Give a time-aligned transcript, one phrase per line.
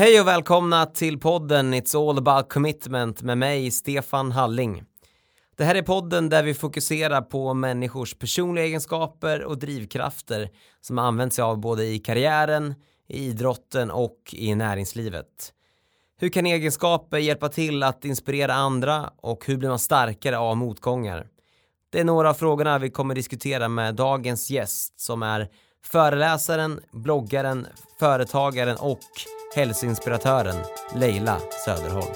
[0.00, 4.82] Hej och välkomna till podden It's all about commitment med mig, Stefan Halling.
[5.56, 10.48] Det här är podden där vi fokuserar på människors personliga egenskaper och drivkrafter
[10.80, 12.74] som används sig av både i karriären,
[13.08, 15.52] i idrotten och i näringslivet.
[16.20, 21.26] Hur kan egenskaper hjälpa till att inspirera andra och hur blir man starkare av motgångar?
[21.90, 25.48] Det är några av frågorna vi kommer diskutera med dagens gäst som är
[25.84, 27.66] föreläsaren, bloggaren,
[27.98, 29.00] företagaren och
[29.54, 30.56] hälsoinspiratören
[30.94, 32.14] Leila Söderholm.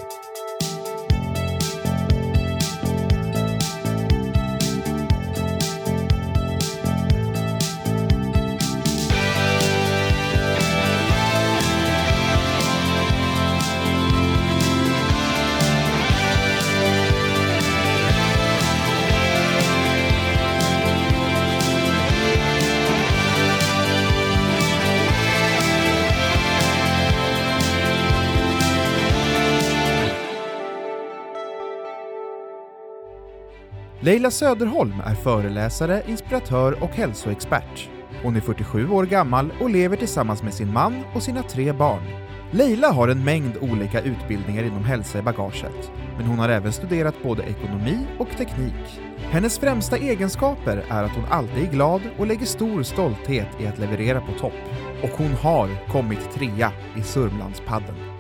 [34.05, 37.88] Leila Söderholm är föreläsare, inspiratör och hälsoexpert.
[38.23, 42.02] Hon är 47 år gammal och lever tillsammans med sin man och sina tre barn.
[42.51, 47.23] Leila har en mängd olika utbildningar inom hälsa i bagaget, men hon har även studerat
[47.23, 49.01] både ekonomi och teknik.
[49.16, 53.79] Hennes främsta egenskaper är att hon alltid är glad och lägger stor stolthet i att
[53.79, 54.61] leverera på topp.
[55.02, 58.13] Och hon har kommit trea i Sörmlandspadden.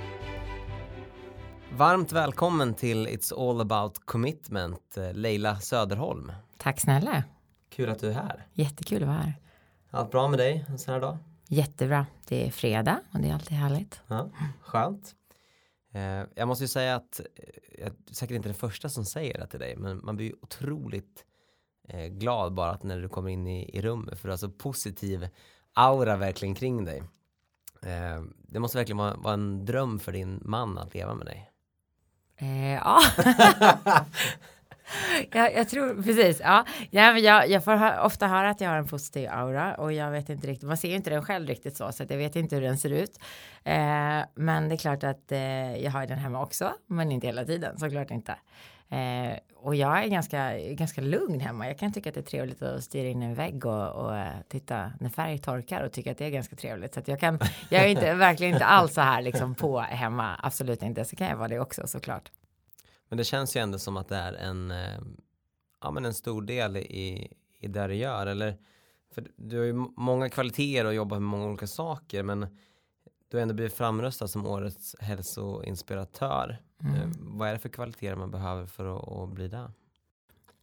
[1.76, 6.32] Varmt välkommen till It's all about commitment, eh, Leila Söderholm.
[6.56, 7.24] Tack snälla.
[7.70, 8.46] Kul att du är här.
[8.52, 9.34] Jättekul att vara här.
[9.90, 11.18] Allt bra med dig en sån här dag?
[11.48, 12.06] Jättebra.
[12.28, 14.00] Det är fredag och det är alltid härligt.
[14.06, 14.30] Ja,
[14.62, 15.14] skönt.
[15.92, 17.26] Eh, jag måste ju säga att eh,
[17.78, 20.34] jag är säkert inte den första som säger det till dig, men man blir ju
[20.42, 21.24] otroligt
[22.08, 25.28] glad bara att när du kommer in i, i rummet, för du har så positiv
[25.72, 27.02] aura verkligen kring dig.
[28.38, 31.50] Det måste verkligen vara, vara en dröm för din man att leva med dig.
[32.36, 33.00] Eh, ja.
[35.32, 36.40] jag, jag tror precis.
[36.40, 36.64] Ja.
[36.90, 39.92] Ja, men jag, jag får hö- ofta höra att jag har en positiv aura och
[39.92, 40.68] jag vet inte riktigt.
[40.68, 42.78] Man ser ju inte den själv riktigt så, så att jag vet inte hur den
[42.78, 43.18] ser ut.
[43.64, 47.44] Eh, men det är klart att eh, jag har den hemma också, men inte hela
[47.44, 48.34] tiden, såklart inte.
[48.88, 51.66] Eh, och jag är ganska, ganska lugn hemma.
[51.66, 54.32] Jag kan tycka att det är trevligt att styra in en vägg och, och eh,
[54.48, 56.94] titta när färg torkar och tycka att det är ganska trevligt.
[56.94, 57.38] Så jag kan,
[57.70, 61.04] jag är inte, verkligen inte alls så här liksom på hemma, absolut inte.
[61.04, 62.30] Så kan jag vara det också såklart.
[63.08, 65.00] Men det känns ju ändå som att det är en, eh,
[65.82, 68.26] ja, men en stor del i, i det du gör.
[68.26, 68.56] Eller,
[69.14, 72.22] för du har ju många kvaliteter och jobbar med många olika saker.
[72.22, 72.56] Men
[73.34, 76.58] du har ändå blivit framröstad som årets hälsoinspiratör.
[76.80, 79.70] Eh, vad är det för kvaliteter man behöver för att, att bli det?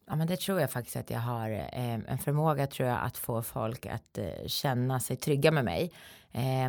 [0.07, 3.17] Ja, men det tror jag faktiskt att jag har eh, en förmåga tror jag att
[3.17, 5.91] få folk att eh, känna sig trygga med mig.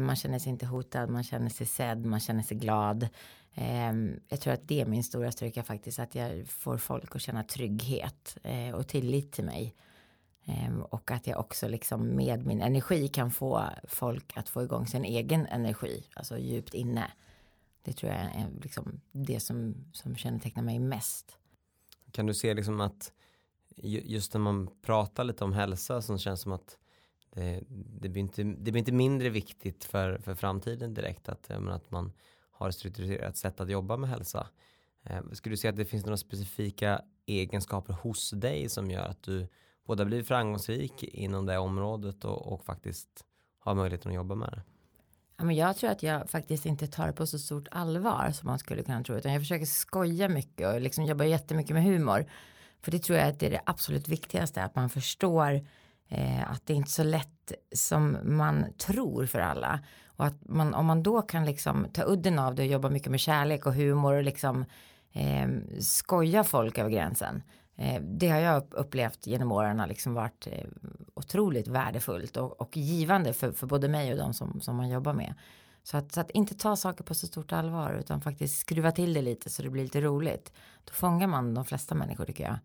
[0.00, 3.08] Man känner sig inte hotad, man känner sig sedd, man känner sig glad.
[3.54, 3.92] Eh,
[4.28, 7.44] jag tror att det är min stora styrka faktiskt, att jag får folk att känna
[7.44, 8.36] trygghet
[8.74, 9.74] och tillit till mig.
[10.44, 14.86] Ehm, och att jag också liksom med min energi kan få folk att få igång
[14.86, 17.12] sin egen energi, alltså djupt inne.
[17.82, 21.38] Det tror jag är liksom det som, som kännetecknar mig mest.
[22.10, 23.12] Kan du se liksom att
[23.76, 26.78] just när man pratar lite om hälsa så känns det som att
[27.31, 27.62] det,
[28.00, 32.12] det, blir, inte, det blir inte mindre viktigt för, för framtiden direkt att, att man
[32.50, 34.48] har ett strukturerat sätt att jobba med hälsa.
[35.02, 39.22] Ehm, skulle du säga att det finns några specifika egenskaper hos dig som gör att
[39.22, 39.48] du
[39.92, 43.08] både blivit framgångsrik inom det området och, och faktiskt
[43.58, 44.62] har möjligheten att jobba med det?
[45.38, 48.47] Ja, men jag tror att jag faktiskt inte tar det på så stort allvar som
[48.47, 49.16] man skulle kunna tro.
[49.16, 52.26] Utan jag försöker skoja mycket och liksom jobbar jättemycket med humor.
[52.82, 54.64] För det tror jag att det är det absolut viktigaste.
[54.64, 55.60] Att man förstår
[56.08, 59.81] eh, att det är inte så lätt som man tror för alla.
[60.06, 63.10] Och att man, om man då kan liksom ta udden av det och jobba mycket
[63.10, 64.64] med kärlek och humor och liksom
[65.12, 65.48] eh,
[65.81, 67.42] skoja folk över gränsen.
[67.82, 70.65] Eh, det har jag upplevt genom åren har liksom varit eh,
[71.15, 75.12] otroligt värdefullt och, och givande för, för både mig och de som, som man jobbar
[75.12, 75.34] med.
[75.82, 79.14] Så att, så att inte ta saker på så stort allvar utan faktiskt skruva till
[79.14, 80.52] det lite så det blir lite roligt.
[80.84, 82.58] Då fångar man de flesta människor tycker jag.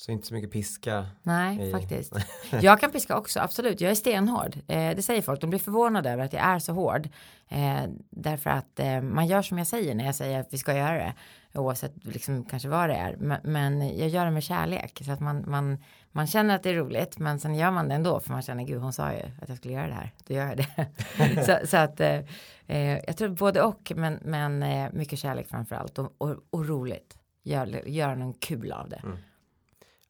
[0.00, 1.06] Så inte så mycket piska.
[1.22, 1.72] Nej, Nej.
[1.72, 2.12] faktiskt.
[2.62, 3.80] Jag kan piska också, absolut.
[3.80, 4.56] Jag är stenhård.
[4.68, 5.40] Eh, det säger folk.
[5.40, 7.08] De blir förvånade över att jag är så hård.
[7.48, 10.76] Eh, därför att eh, man gör som jag säger när jag säger att vi ska
[10.76, 11.14] göra det.
[11.54, 13.16] Oavsett liksom, kanske vad det är.
[13.16, 15.02] Men, men jag gör det med kärlek.
[15.04, 15.78] Så att man, man,
[16.12, 17.18] man känner att det är roligt.
[17.18, 18.20] Men sen gör man det ändå.
[18.20, 20.12] För man känner, gud hon sa ju att jag skulle göra det här.
[20.26, 21.44] Då gör jag det.
[21.46, 22.20] så, så att eh,
[22.66, 23.92] eh, jag tror både och.
[23.96, 25.98] Men, men eh, mycket kärlek framför allt.
[25.98, 27.16] Och, och, och roligt.
[27.42, 29.02] Gör, gör någon kul av det.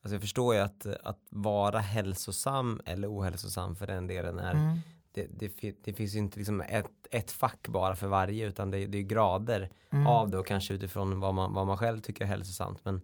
[0.02, 4.79] Alltså jag förstår ju att, att vara hälsosam eller ohälsosam för den delen är, Mm.
[5.12, 8.87] det, det, det, finns ju inte liksom ett, ett fack bara för varje utan det,
[8.87, 10.06] det är grader mm.
[10.06, 13.02] av det och kanske utifrån vad man, vad man själv tycker är hälsosamt men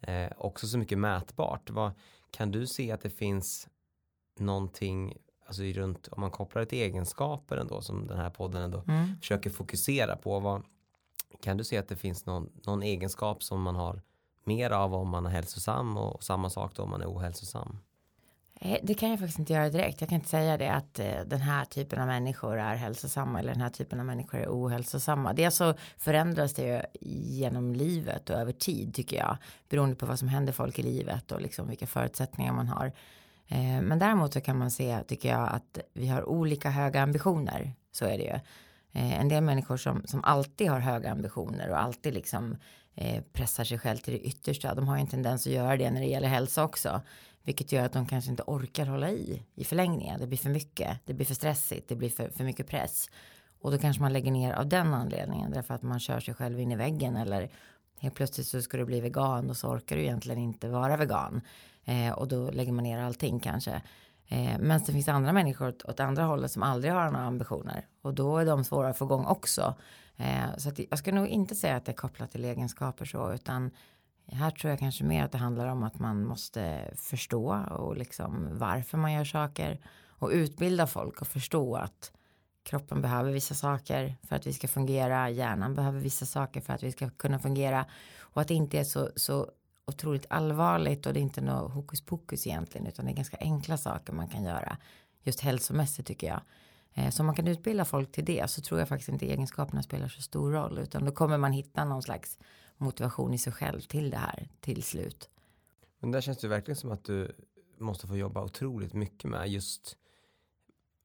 [0.00, 1.70] eh, också så mycket mätbart.
[1.70, 1.92] Vad,
[2.30, 3.68] kan du se att det finns
[4.38, 5.16] någonting
[5.46, 9.18] alltså runt om man kopplar det till egenskaper ändå som den här podden ändå mm.
[9.20, 10.40] försöker fokusera på.
[10.40, 10.62] Vad,
[11.42, 14.02] kan du se att det finns någon, någon egenskap som man har
[14.44, 17.78] mer av om man är hälsosam och samma sak då om man är ohälsosam?
[18.64, 20.00] Eh, det kan jag faktiskt inte göra direkt.
[20.00, 23.52] Jag kan inte säga det att eh, den här typen av människor är hälsosamma eller
[23.52, 25.32] den här typen av människor är ohälsosamma.
[25.32, 26.80] Det så förändras det ju
[27.36, 29.36] genom livet och över tid tycker jag.
[29.68, 32.86] Beroende på vad som händer folk i livet och liksom vilka förutsättningar man har.
[33.48, 37.72] Eh, men däremot så kan man se, tycker jag, att vi har olika höga ambitioner.
[37.92, 38.38] Så är det ju.
[38.92, 42.56] Eh, en del människor som, som alltid har höga ambitioner och alltid liksom
[42.94, 44.74] eh, pressar sig själv till det yttersta.
[44.74, 47.00] De har ju en tendens att göra det när det gäller hälsa också.
[47.44, 50.20] Vilket gör att de kanske inte orkar hålla i i förlängningen.
[50.20, 53.10] Det blir för mycket, det blir för stressigt, det blir för, för mycket press.
[53.60, 55.50] Och då kanske man lägger ner av den anledningen.
[55.50, 57.16] Därför att man kör sig själv in i väggen.
[57.16, 57.50] Eller
[57.98, 61.40] helt plötsligt så ska du bli vegan och så orkar du egentligen inte vara vegan.
[61.84, 63.82] Eh, och då lägger man ner allting kanske.
[64.32, 67.86] Eh, men det finns andra människor åt, åt andra hållet som aldrig har några ambitioner.
[68.02, 69.74] Och då är de svåra att få igång också.
[70.16, 73.32] Eh, så att jag ska nog inte säga att det är kopplat till egenskaper så.
[73.32, 73.70] Utan
[74.26, 78.48] här tror jag kanske mer att det handlar om att man måste förstå och liksom
[78.52, 82.12] varför man gör saker och utbilda folk och förstå att
[82.62, 86.82] kroppen behöver vissa saker för att vi ska fungera, hjärnan behöver vissa saker för att
[86.82, 87.86] vi ska kunna fungera
[88.20, 89.50] och att det inte är så, så
[89.86, 93.76] otroligt allvarligt och det är inte något hokus pokus egentligen utan det är ganska enkla
[93.76, 94.76] saker man kan göra
[95.22, 96.40] just hälsomässigt tycker jag.
[96.94, 99.82] Eh, så om man kan utbilda folk till det så tror jag faktiskt inte egenskaperna
[99.82, 102.38] spelar så stor roll utan då kommer man hitta någon slags
[102.76, 105.28] motivation i sig själv till det här till slut.
[105.98, 107.36] Men där känns det verkligen som att du
[107.78, 109.96] måste få jobba otroligt mycket med just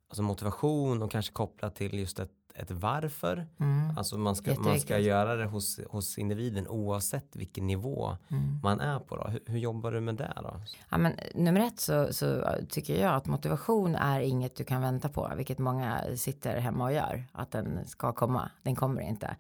[0.10, 3.48] alltså motivation och kanske kopplat till just ett, ett varför.
[3.60, 3.98] Mm.
[3.98, 8.60] Alltså man ska, man ska göra det hos, hos individen oavsett vilken nivå mm.
[8.64, 9.16] man är på.
[9.16, 9.28] Då.
[9.28, 10.62] Hur, hur, jobbar du med det då?
[10.90, 15.10] Ja, men, nummer ett så, så tycker jag att motivation är inget du kan vänta
[15.10, 17.24] på, vilket många sitter hemma och gör.
[17.32, 19.36] Att den ska komma, den kommer inte.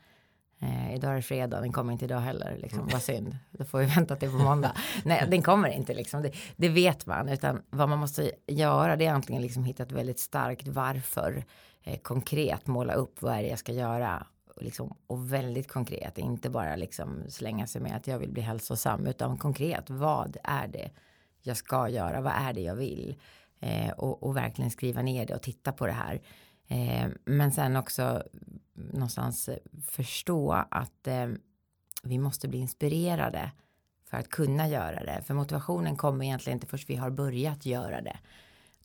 [0.60, 2.58] Eh, idag är det fredag, den kommer inte idag heller.
[2.58, 2.88] Liksom.
[2.92, 4.72] Vad synd, då får vi vänta till på måndag.
[5.06, 6.22] Nej, den kommer inte liksom.
[6.22, 9.92] Det, det, vet man, utan vad man måste göra det är antingen liksom hitta ett
[9.92, 11.46] väldigt starkt varför.
[11.84, 14.28] Eh, konkret måla upp vad är det jag ska göra.
[14.62, 19.08] Liksom, och väldigt konkret, inte bara liksom slänga sig med att jag vill bli hälsosam,
[19.08, 20.90] utan konkret, vad är det
[21.42, 23.16] jag ska göra, vad är det jag vill?
[23.60, 26.22] Eh, och, och verkligen skriva ner det och titta på det här.
[26.68, 28.24] Eh, men sen också
[28.74, 29.50] någonstans
[29.88, 31.28] förstå att eh,
[32.04, 33.52] vi måste bli inspirerade
[34.10, 35.22] för att kunna göra det.
[35.26, 38.18] För motivationen kommer egentligen inte först vi har börjat göra det.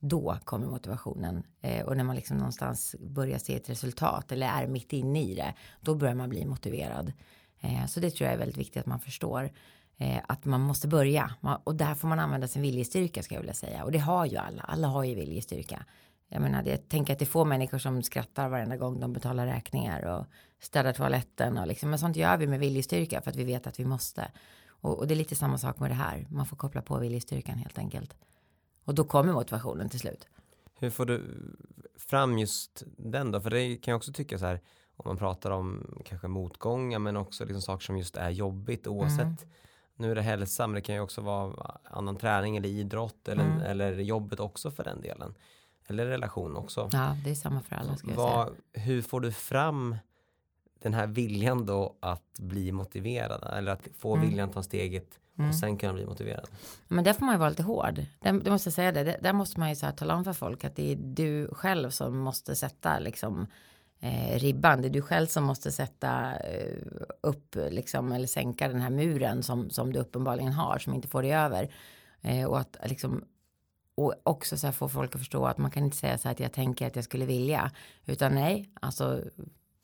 [0.00, 4.66] Då kommer motivationen eh, och när man liksom någonstans börjar se ett resultat eller är
[4.66, 5.54] mitt inne i det.
[5.80, 7.12] Då börjar man bli motiverad.
[7.60, 9.50] Eh, så det tror jag är väldigt viktigt att man förstår
[9.96, 13.54] eh, att man måste börja och där får man använda sin viljestyrka ska jag vilja
[13.54, 14.62] säga och det har ju alla.
[14.62, 15.84] Alla har ju viljestyrka.
[16.32, 19.46] Jag menar, jag tänker att det är få människor som skrattar varenda gång de betalar
[19.46, 20.26] räkningar och
[20.60, 23.80] städar toaletten och liksom, men sånt gör vi med viljestyrka för att vi vet att
[23.80, 24.30] vi måste.
[24.68, 26.26] Och, och det är lite samma sak med det här.
[26.30, 28.16] Man får koppla på viljestyrkan helt enkelt.
[28.84, 30.28] Och då kommer motivationen till slut.
[30.78, 31.22] Hur får du
[31.98, 33.40] fram just den då?
[33.40, 34.60] För det kan jag också tycka så här
[34.96, 39.20] om man pratar om kanske motgångar men också liksom saker som just är jobbigt oavsett
[39.20, 39.36] mm.
[39.96, 43.44] nu är det hälsa men det kan ju också vara annan träning eller idrott eller,
[43.44, 43.60] mm.
[43.60, 45.34] eller jobbet också för den delen
[45.86, 46.88] eller relation också.
[46.92, 47.96] Ja, det är samma för alla.
[47.96, 48.84] Ska jag Vad, säga.
[48.84, 49.96] Hur får du fram
[50.82, 54.28] den här viljan då att bli motiverad eller att få mm.
[54.28, 55.50] viljan att ta steget mm.
[55.50, 56.48] och sen kunna bli motiverad.
[56.88, 58.04] Men där får man ju vara lite hård.
[58.20, 59.18] Det, det måste jag säga det.
[59.20, 61.90] Där måste man ju så här tala om för folk att det är du själv
[61.90, 63.46] som måste sätta liksom
[64.00, 64.82] eh, ribban.
[64.82, 66.76] Det är du själv som måste sätta eh,
[67.20, 71.22] upp liksom eller sänka den här muren som, som du uppenbarligen har som inte får
[71.22, 71.74] dig över.
[72.20, 73.24] Eh, och att liksom
[73.94, 76.34] och också så här få folk att förstå att man kan inte säga så här
[76.34, 77.70] att jag tänker att jag skulle vilja.
[78.06, 79.22] Utan nej, alltså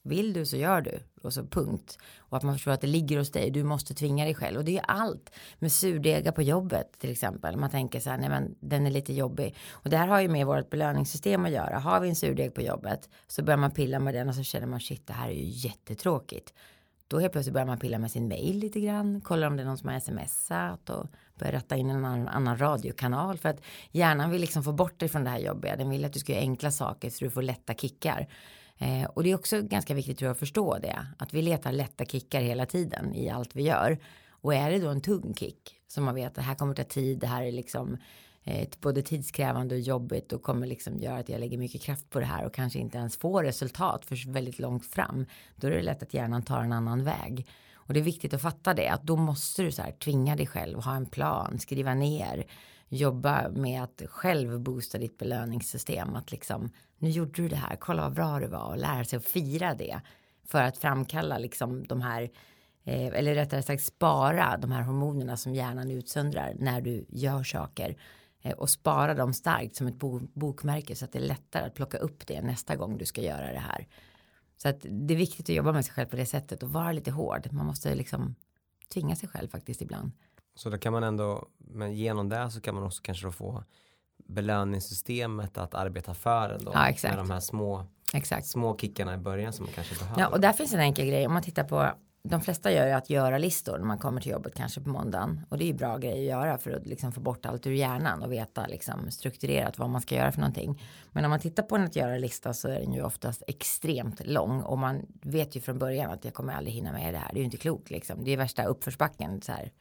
[0.08, 0.98] vill du så gör du.
[1.22, 1.98] Och så punkt.
[2.18, 3.50] Och att man förstår att det ligger hos dig.
[3.50, 4.58] Du måste tvinga dig själv.
[4.58, 5.30] Och det är allt.
[5.58, 7.56] Med surdegar på jobbet till exempel.
[7.56, 9.56] Man tänker så här, nej men den är lite jobbig.
[9.70, 11.78] Och det här har ju med vårt belöningssystem att göra.
[11.78, 14.66] Har vi en surdeg på jobbet så börjar man pilla med den och så känner
[14.66, 16.54] man shit det här är ju jättetråkigt.
[17.08, 19.20] Då helt plötsligt börjar man pilla med sin mail lite grann.
[19.20, 21.06] Kollar om det är någon som har smsat och
[21.42, 23.38] ratta in en annan, annan radiokanal.
[23.38, 25.76] För att hjärnan vill liksom få bort dig från det här jobbiga.
[25.76, 28.28] Den vill att du ska göra enkla saker så du får lätta kickar.
[28.78, 31.06] Eh, och det är också ganska viktigt tror jag, att förstå det.
[31.18, 33.98] Att vi letar lätta kickar hela tiden i allt vi gör.
[34.40, 36.84] Och är det då en tung kick som man vet att det här kommer ta
[36.84, 37.96] tid, det här är liksom
[38.44, 42.20] eh, både tidskrävande och jobbigt och kommer liksom göra att jag lägger mycket kraft på
[42.20, 45.26] det här och kanske inte ens får resultat för väldigt långt fram.
[45.56, 47.46] Då är det lätt att hjärnan tar en annan väg.
[47.88, 50.46] Och det är viktigt att fatta det, att då måste du så här tvinga dig
[50.46, 52.46] själv, ha en plan, skriva ner,
[52.88, 56.16] jobba med att själv boosta ditt belöningssystem.
[56.16, 59.16] Att liksom, nu gjorde du det här, kolla vad bra det var och lära sig
[59.16, 60.00] att fira det.
[60.44, 62.22] För att framkalla liksom de här,
[62.84, 67.96] eh, eller rättare sagt spara de här hormonerna som hjärnan utsöndrar när du gör saker.
[68.42, 69.98] Eh, och spara dem starkt som ett
[70.34, 73.52] bokmärke så att det är lättare att plocka upp det nästa gång du ska göra
[73.52, 73.86] det här.
[74.58, 76.92] Så att det är viktigt att jobba med sig själv på det sättet och vara
[76.92, 77.48] lite hård.
[77.52, 78.34] Man måste liksom
[78.92, 80.12] tvinga sig själv faktiskt ibland.
[80.54, 83.64] Så då kan man ändå, men genom det så kan man också kanske då få
[84.28, 86.70] belöningssystemet att arbeta för ändå.
[86.74, 87.14] Ja, exakt.
[87.14, 88.46] Med de här små, exakt.
[88.46, 90.20] små kickarna i början som man kanske behöver.
[90.20, 91.26] Ja, och där finns en enkel grej.
[91.26, 91.90] Om man tittar på
[92.22, 95.46] de flesta gör ju att göra listor när man kommer till jobbet kanske på måndagen
[95.48, 97.72] och det är ju bra grej att göra för att liksom få bort allt ur
[97.72, 100.82] hjärnan och veta liksom strukturerat vad man ska göra för någonting.
[101.12, 104.26] Men om man tittar på en att göra lista så är den ju oftast extremt
[104.26, 107.32] lång och man vet ju från början att jag kommer aldrig hinna med det här.
[107.32, 108.24] Det är ju inte klokt liksom.
[108.24, 109.72] Det är värsta uppförsbacken så här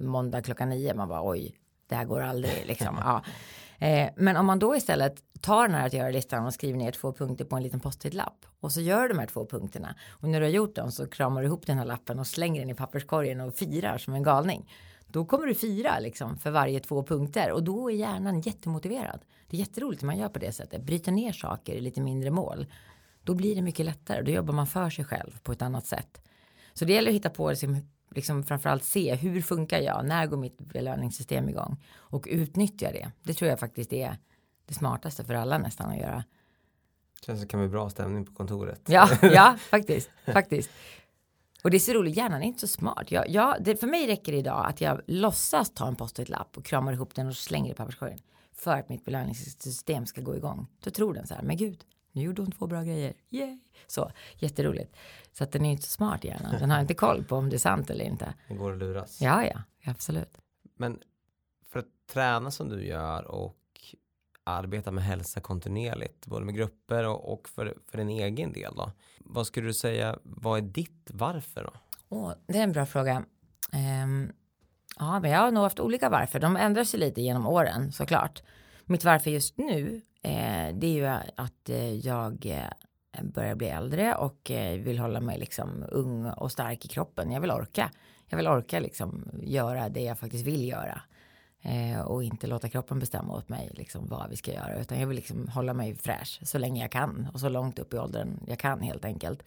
[0.00, 0.94] måndag klockan nio.
[0.94, 1.54] Man bara oj,
[1.88, 2.96] det här går aldrig liksom.
[3.04, 3.22] Ja.
[3.78, 7.12] Eh, men om man då istället tar den här att göra-listan och skriver ner två
[7.12, 10.40] punkter på en liten post-it-lapp och så gör du de här två punkterna och när
[10.40, 12.74] du har gjort dem så kramar du ihop den här lappen och slänger den i
[12.74, 14.70] papperskorgen och firar som en galning.
[15.06, 19.20] Då kommer du fira liksom för varje två punkter och då är hjärnan jättemotiverad.
[19.46, 22.30] Det är jätteroligt när man gör på det sättet, bryter ner saker i lite mindre
[22.30, 22.66] mål.
[23.22, 26.20] Då blir det mycket lättare, då jobbar man för sig själv på ett annat sätt.
[26.74, 27.76] Så det gäller att hitta på liksom,
[28.10, 33.12] liksom framförallt se hur funkar jag, när går mitt belöningssystem igång och utnyttja det.
[33.22, 34.16] Det tror jag faktiskt är
[34.66, 36.24] det smartaste för alla nästan att göra.
[37.26, 38.80] Känns det kan bli bra stämning på kontoret.
[38.86, 40.70] Ja, ja, faktiskt, faktiskt.
[41.64, 43.10] Och det är så roligt, hjärnan är inte så smart.
[43.10, 46.64] Jag, jag, det, för mig räcker det idag att jag låtsas ta en post-it-lapp och
[46.64, 48.18] kramar ihop den och slänger i papperskorgen.
[48.52, 50.66] För att mitt belöningssystem ska gå igång.
[50.80, 53.14] Då tror den så här, men gud, nu gjorde hon två bra grejer.
[53.28, 53.58] Yay!
[53.86, 54.96] Så, jätteroligt.
[55.32, 56.54] Så att den är inte så smart hjärnan.
[56.60, 58.34] Den har inte koll på om det är sant eller inte.
[58.48, 59.20] Det går att luras.
[59.20, 60.38] Ja, ja, absolut.
[60.76, 61.00] Men
[61.66, 63.56] för att träna som du gör och
[64.44, 68.92] arbeta med hälsa kontinuerligt, både med grupper och, och för, för din egen del då.
[69.18, 71.72] Vad skulle du säga, vad är ditt varför då?
[72.16, 73.24] Oh, det är en bra fråga.
[73.72, 74.32] Um,
[74.98, 76.40] ja, men jag har nog haft olika varför.
[76.40, 78.42] De ändras ju lite genom åren såklart.
[78.84, 81.06] Mitt varför just nu, eh, det är ju
[81.36, 86.52] att eh, jag eh, börjar bli äldre och eh, vill hålla mig liksom ung och
[86.52, 87.30] stark i kroppen.
[87.32, 87.90] Jag vill orka.
[88.26, 91.02] Jag vill orka liksom göra det jag faktiskt vill göra.
[91.62, 94.80] Eh, och inte låta kroppen bestämma åt mig liksom, vad vi ska göra.
[94.80, 97.28] Utan jag vill liksom hålla mig fräsch så länge jag kan.
[97.32, 99.42] Och så långt upp i åldern jag kan helt enkelt.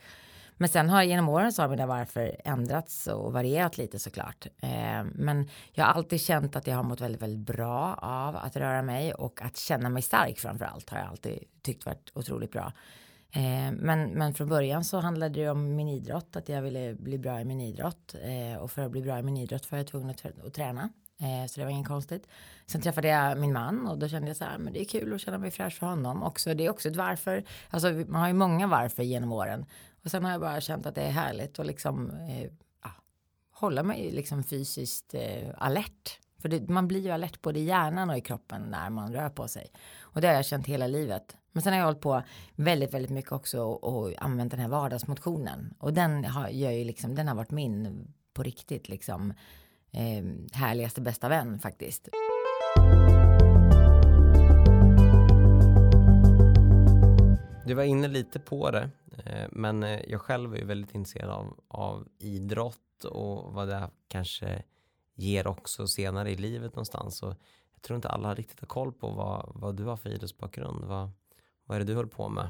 [0.58, 4.48] Men sen har genom åren så har mina varför ändrats och varierat lite såklart.
[4.62, 8.56] Eh, men jag har alltid känt att jag har mått väldigt, väldigt bra av att
[8.56, 12.52] röra mig och att känna mig stark framför allt har jag alltid tyckt varit otroligt
[12.52, 12.74] bra.
[13.32, 17.18] Eh, men, men från början så handlade det om min idrott, att jag ville bli
[17.18, 18.16] bra i min idrott.
[18.22, 20.90] Eh, och för att bli bra i min idrott var jag tvungen att, att träna.
[21.22, 22.28] Eh, så det var inget konstigt.
[22.66, 25.14] Sen träffade jag min man och då kände jag så här, men det är kul
[25.14, 26.54] att känna mig fräsch för honom också.
[26.54, 27.44] Det är också ett varför.
[27.70, 29.66] Alltså man har ju många varför genom åren.
[30.04, 32.52] Och sen har jag bara känt att det är härligt att liksom eh,
[32.84, 32.92] ja,
[33.52, 36.20] hålla mig liksom fysiskt eh, alert.
[36.42, 39.30] För det, man blir ju alert både i hjärnan och i kroppen när man rör
[39.30, 39.72] på sig.
[40.00, 41.38] Och det har jag känt hela livet.
[41.52, 42.24] Men sen har jag hållit på
[42.56, 45.74] väldigt, väldigt mycket också och, och använt den här vardagsmotionen.
[45.80, 49.34] Och den har, gör ju liksom, den har varit min på riktigt liksom
[49.92, 52.10] eh, härligaste bästa vän faktiskt.
[57.66, 58.90] Du var inne lite på det,
[59.26, 64.64] eh, men eh, jag själv är väldigt intresserad av, av idrott och vad det kanske
[65.16, 67.24] ger också senare i livet någonstans.
[67.24, 67.36] Och
[67.74, 70.86] jag tror inte alla riktigt har koll på vad, vad du har för idrottsbakgrund.
[70.86, 71.10] Vad,
[71.66, 72.50] vad är det du håller på med?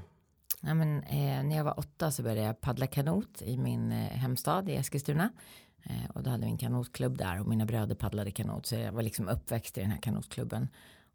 [0.62, 3.98] Ja, men, eh, när jag var åtta så började jag paddla kanot i min eh,
[3.98, 5.30] hemstad i Eskilstuna.
[5.84, 8.66] Eh, och då hade vi en kanotklubb där och mina bröder paddlade kanot.
[8.66, 10.68] Så jag var liksom uppväxt i den här kanotklubben.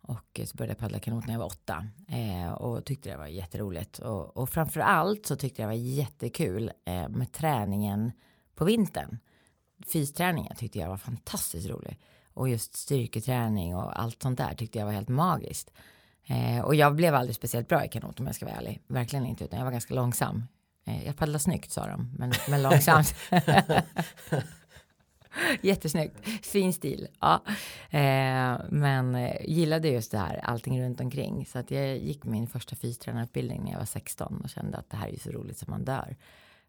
[0.06, 1.86] Och så började jag paddla kanot när jag var åtta.
[2.08, 3.98] Eh, och tyckte det var jätteroligt.
[3.98, 8.12] Och, och framför allt så tyckte jag det var jättekul eh, med träningen
[8.54, 9.18] på vintern.
[9.86, 11.98] Fysträningen tyckte jag var fantastiskt rolig.
[12.34, 15.72] Och just styrketräning och allt sånt där tyckte jag var helt magiskt.
[16.26, 18.82] Eh, och jag blev aldrig speciellt bra i kanot om jag ska vara ärlig.
[18.86, 20.44] Verkligen inte, utan jag var ganska långsam.
[20.84, 23.14] Eh, jag paddlar snyggt sa de, men, men långsamt.
[25.60, 27.08] Jättesnyggt, fin stil.
[27.20, 27.42] Ja.
[27.90, 31.46] Eh, men eh, gillade just det här, allting runt omkring.
[31.46, 34.96] Så att jag gick min första fystränarutbildning när jag var 16 och kände att det
[34.96, 36.16] här är ju så roligt som man dör.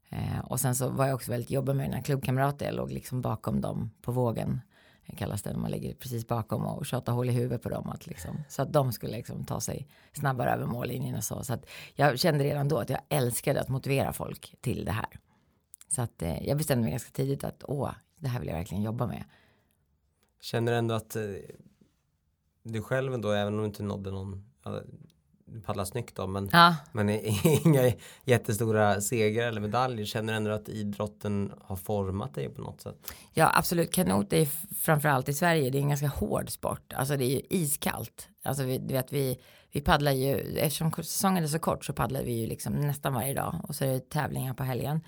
[0.10, 2.66] Eh, och sen så var jag också väldigt jobbig med mina klubbkamrater.
[2.66, 4.62] Jag låg liksom bakom dem på vågen
[5.16, 7.90] kallas det, när man ligger precis bakom och tjatar hål i huvudet på dem.
[7.90, 11.44] Att liksom, så att de skulle liksom ta sig snabbare över mållinjen och så.
[11.44, 15.20] Så att jag kände redan då att jag älskade att motivera folk till det här.
[15.88, 18.84] Så att eh, jag bestämde mig ganska tidigt att åh, det här vill jag verkligen
[18.84, 19.24] jobba med.
[20.42, 21.24] Känner du ändå att eh,
[22.64, 24.82] du själv ändå, även om du inte nådde någon, ja,
[25.46, 27.10] du paddlar snyggt då, men, Ja, men
[27.66, 27.92] inga
[28.26, 33.14] jättestora segrar eller medaljer, känner du ändå att idrotten har format dig på något sätt?
[33.34, 33.92] ja absolut.
[33.92, 34.46] Kanot är
[34.76, 36.94] framförallt i Sverige, det är en ganska hård sport.
[36.94, 38.30] Alltså det är ju iskallt.
[38.44, 39.40] Alltså vi, du vet, vi,
[39.72, 43.34] vi paddlar ju, eftersom säsongen är så kort så paddlar vi ju liksom nästan varje
[43.34, 43.56] dag.
[43.64, 45.02] Och så är det tävlingar på helgen.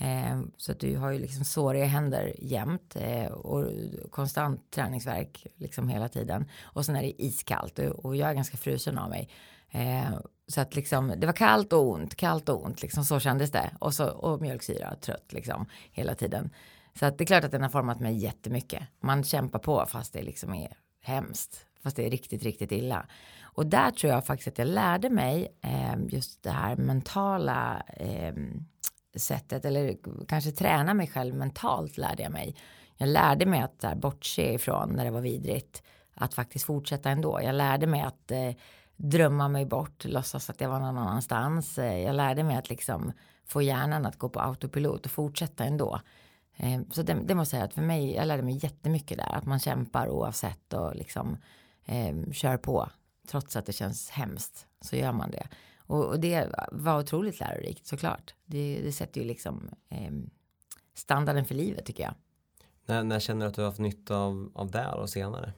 [0.00, 3.66] Eh, så att du har ju liksom såriga händer jämt eh, och
[4.10, 6.48] konstant träningsverk liksom hela tiden.
[6.62, 9.28] Och sen är det iskallt och, och jag är ganska frusen av mig.
[9.70, 13.50] Eh, så att liksom det var kallt och ont, kallt och ont, liksom så kändes
[13.50, 13.70] det.
[13.78, 16.50] Och så och mjölksyra, trött liksom hela tiden.
[16.98, 18.82] Så att det är klart att den har format mig jättemycket.
[19.00, 21.66] Man kämpar på fast det liksom är hemskt.
[21.82, 23.06] Fast det är riktigt, riktigt illa.
[23.42, 28.34] Och där tror jag faktiskt att jag lärde mig eh, just det här mentala eh,
[29.16, 29.64] sättet.
[29.64, 29.96] Eller
[30.28, 32.56] kanske träna mig själv mentalt lärde jag mig.
[32.96, 35.82] Jag lärde mig att där, bortse ifrån när det var vidrigt.
[36.14, 37.40] Att faktiskt fortsätta ändå.
[37.42, 38.50] Jag lärde mig att eh,
[38.96, 41.78] drömma mig bort, låtsas att jag var någon annanstans.
[41.78, 43.12] Eh, Jag lärde mig att liksom
[43.46, 46.00] få hjärnan att gå på autopilot och fortsätta ändå.
[46.56, 49.32] Eh, Så det, det måste jag säga att för mig, jag lärde mig jättemycket där.
[49.34, 51.36] Att man kämpar oavsett och liksom
[51.84, 52.88] eh, kör på.
[53.28, 55.46] Trots att det känns hemskt så gör man det.
[55.90, 58.34] Och, och det var otroligt lärorikt såklart.
[58.44, 60.12] Det, det sätter ju liksom eh,
[60.94, 62.14] standarden för livet tycker jag.
[62.86, 65.52] När, när känner du att du har haft nytta av, av det och senare?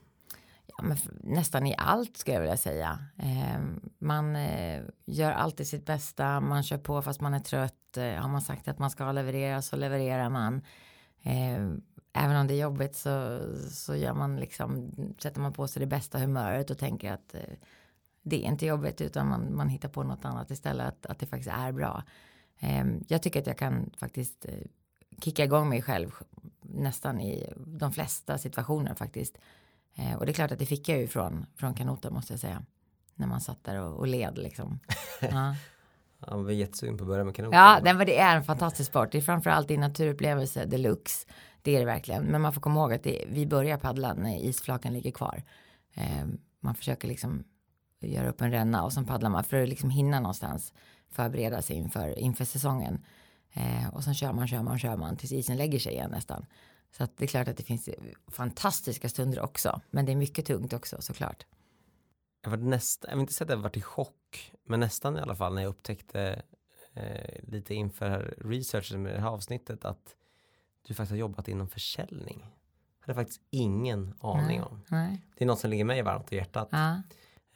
[0.66, 2.98] Ja, men nästan i allt skulle jag vilja säga.
[3.18, 3.60] Eh,
[3.98, 7.96] man eh, gör alltid sitt bästa, man kör på fast man är trött.
[7.96, 10.62] Eh, har man sagt att man ska leverera så levererar man.
[11.22, 11.68] Eh,
[12.12, 15.86] även om det är jobbigt så, så gör man liksom, sätter man på sig det
[15.86, 17.40] bästa humöret och tänker att eh,
[18.22, 21.26] det är inte jobbigt utan man, man hittar på något annat istället, att, att det
[21.26, 22.02] faktiskt är bra.
[22.58, 24.54] Eh, jag tycker att jag kan faktiskt eh,
[25.22, 26.10] kicka igång mig själv
[26.60, 29.38] nästan i de flesta situationer faktiskt.
[29.94, 32.40] Eh, och det är klart att det fick jag ju från, från kanoten måste jag
[32.40, 32.62] säga.
[33.14, 34.78] När man satt där och, och led liksom.
[36.26, 37.54] Ja, var jättesugen på att börja med kanot.
[37.54, 39.12] ja den, det är en fantastisk sport.
[39.12, 41.26] Det är framförallt en naturupplevelse deluxe.
[41.62, 42.24] Det är det verkligen.
[42.24, 45.42] Men man får komma ihåg att det, vi börjar paddla när isflaken ligger kvar.
[45.94, 46.26] Eh,
[46.60, 47.44] man försöker liksom
[48.02, 50.72] göra upp en ränna och sen paddlar man för att liksom hinna någonstans
[51.10, 53.04] förbereda sig inför, inför säsongen.
[53.52, 56.46] Eh, och sen kör man, kör man, kör man tills isen lägger sig igen nästan.
[56.96, 57.88] Så att det är klart att det finns
[58.28, 59.80] fantastiska stunder också.
[59.90, 61.46] Men det är mycket tungt också såklart.
[62.42, 65.20] Jag var nästan, jag vill inte säga att jag varit i chock, men nästan i
[65.20, 66.42] alla fall när jag upptäckte
[66.94, 70.16] eh, lite inför researchen med det här avsnittet att
[70.82, 72.46] du faktiskt har jobbat inom försäljning.
[73.00, 74.62] Jag hade faktiskt ingen aning Nej.
[74.62, 74.82] om.
[74.88, 75.22] Nej.
[75.34, 76.68] Det är något som ligger mig varmt i hjärtat.
[76.70, 77.02] Ja.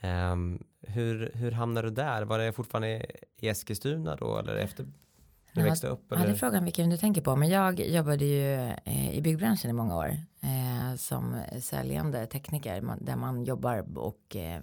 [0.01, 2.23] Ehm, hur, hur hamnade du där?
[2.23, 3.07] Var det fortfarande
[3.37, 6.05] i Eskilstuna då eller efter du Ja, växte upp?
[6.09, 6.35] Ja, det är Eller?
[6.35, 7.37] frågan vilken du tänker på.
[7.37, 8.55] Men jag jobbade ju
[8.85, 10.17] eh, i byggbranschen i många år.
[10.41, 12.97] Eh, som säljande tekniker.
[13.01, 14.63] Där man jobbar och eh,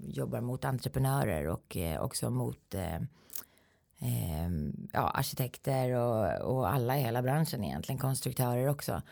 [0.00, 2.94] jobbar mot entreprenörer och eh, också mot eh,
[3.98, 4.50] eh,
[4.92, 7.98] ja, arkitekter och, och alla i hela branschen egentligen.
[7.98, 9.02] Konstruktörer också.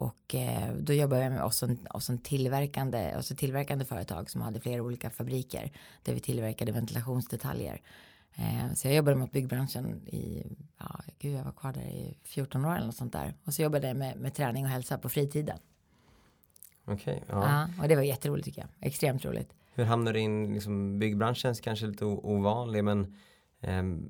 [0.00, 3.84] Eh, och eh, då jobbade jag med oss en, oss en tillverkande, oss ett tillverkande
[3.84, 5.70] företag som hade flera olika fabriker.
[6.02, 7.80] Där vi tillverkade ventilationsdetaljer.
[8.36, 10.46] Eh, Så jag jobbade mot byggbranschen i,
[10.78, 13.34] ja, gud jag var kvar där i 14 år eller något sånt där.
[13.44, 15.58] Och så jobbade jag med, med träning och hälsa på fritiden.
[16.84, 17.42] Okej, Ja.
[17.76, 17.82] ja.
[17.82, 18.70] och det var jätteroligt tycker jag.
[18.88, 19.50] Extremt roligt.
[19.74, 23.16] Hur hamnade du in, liksom, byggbranschen kanske lite ovanlig men
[23.60, 24.08] ehm,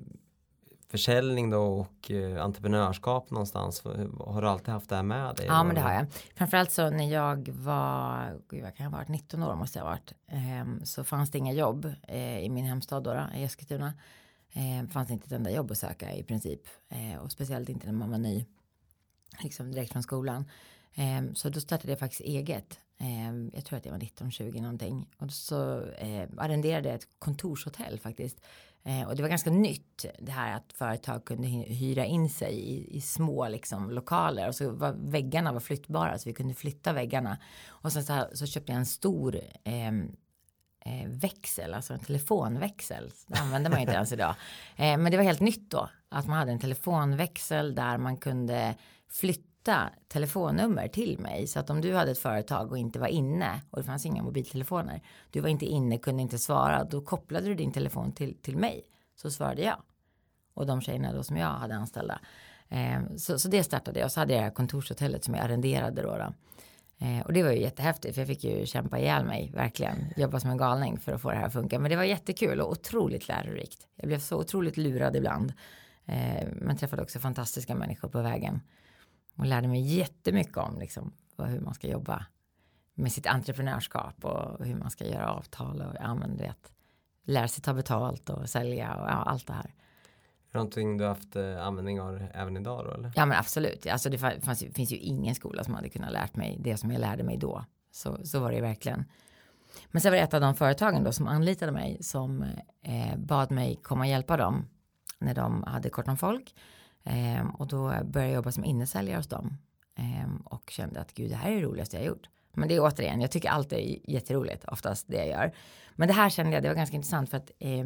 [0.89, 3.83] försäljning då och eh, entreprenörskap någonstans,
[4.19, 5.45] har du alltid haft det här med dig?
[5.45, 6.05] Ja men det har jag.
[6.35, 9.83] Framförallt så när jag var, gud vad kan jag ha varit, 19 år måste jag
[9.85, 10.13] ha varit.
[10.27, 13.93] ehm, så fanns det inga jobb eh, i min hemstad då, då i Eskilstuna.
[14.51, 16.61] Eh, fanns det inte ett enda jobb att söka i princip.
[16.89, 18.45] Eh, och speciellt inte när man var ny.
[19.43, 20.45] Liksom direkt från skolan.
[20.93, 22.79] Eh, så då startade jag faktiskt eget.
[22.97, 25.07] Eh, jag tror att jag var 19-20 någonting.
[25.17, 28.37] Och så eh, arrenderade jag ett kontorshotell faktiskt.
[28.89, 32.97] Eh, och det var ganska nytt det här att företag kunde hyra in sig i,
[32.97, 34.47] i små liksom, lokaler.
[34.47, 37.37] Och så var väggarna var flyttbara så vi kunde flytta väggarna.
[37.67, 40.15] Och sen så, här, så köpte jag en stor ehm,
[40.85, 43.11] eh, växel, alltså en telefonväxel.
[43.27, 44.35] Det använder man ju inte ens idag.
[44.75, 48.75] Eh, men det var helt nytt då, att man hade en telefonväxel där man kunde
[49.07, 49.49] flytta
[50.07, 51.47] telefonnummer till mig.
[51.47, 54.23] Så att om du hade ett företag och inte var inne och det fanns inga
[54.23, 58.57] mobiltelefoner, du var inte inne, kunde inte svara, då kopplade du din telefon till, till
[58.57, 58.83] mig.
[59.15, 59.77] Så svarade jag.
[60.53, 62.19] Och de tjejerna då som jag hade anställda.
[62.69, 66.17] Eh, så, så det startade jag och så hade jag kontorshotellet som jag arrenderade då.
[66.17, 66.33] då.
[67.05, 70.13] Eh, och det var ju jättehäftigt för jag fick ju kämpa ihjäl mig, verkligen.
[70.17, 71.79] Jobba som en galning för att få det här att funka.
[71.79, 73.87] Men det var jättekul och otroligt lärorikt.
[73.95, 75.53] Jag blev så otroligt lurad ibland.
[76.05, 78.61] Eh, men träffade också fantastiska människor på vägen.
[79.39, 82.25] Och lärde mig jättemycket om liksom, hur man ska jobba
[82.93, 86.73] med sitt entreprenörskap och hur man ska göra avtal och ja, men, vet,
[87.23, 89.63] lära sig ta betalt och sälja och ja, allt det här.
[89.63, 92.91] Är det någonting du haft eh, användning av även idag då?
[92.91, 93.11] Eller?
[93.15, 93.87] Ja men absolut.
[93.87, 97.01] Alltså det fanns, finns ju ingen skola som hade kunnat lärt mig det som jag
[97.01, 97.65] lärde mig då.
[97.91, 99.05] Så, så var det ju verkligen.
[99.91, 102.45] Men sen var det ett av de företagen då som anlitade mig som
[102.81, 104.67] eh, bad mig komma och hjälpa dem
[105.19, 106.55] när de hade kort om folk.
[107.09, 109.57] Eh, och då började jag jobba som innesäljare hos dem.
[109.95, 112.29] Eh, och kände att gud det här är det roligaste jag gjort.
[112.53, 115.53] Men det är återigen, jag tycker allt är jätteroligt oftast det jag gör.
[115.95, 117.85] Men det här kände jag, det var ganska intressant för att eh,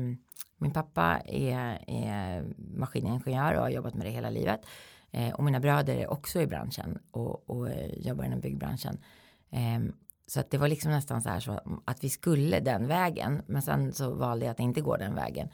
[0.57, 4.61] min pappa är, är maskiningenjör och har jobbat med det hela livet.
[5.11, 8.97] Eh, och mina bröder är också i branschen och, och eh, jobbar inom byggbranschen.
[9.51, 9.93] Eh,
[10.27, 13.41] så att det var liksom nästan så här så att vi skulle den vägen.
[13.47, 15.49] Men sen så valde jag att inte gå den vägen.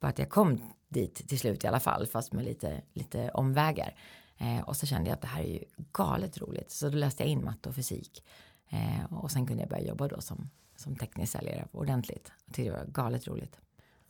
[0.00, 3.94] Bara att jag kom dit till slut i alla fall, fast med lite, lite omvägar.
[4.38, 6.70] Eh, och så kände jag att det här är ju galet roligt.
[6.70, 8.24] Så då läste jag in matte och fysik.
[8.68, 12.32] Eh, och sen kunde jag börja jobba då som, som teknisk säljare ordentligt.
[12.46, 13.60] Jag tyckte det var galet roligt.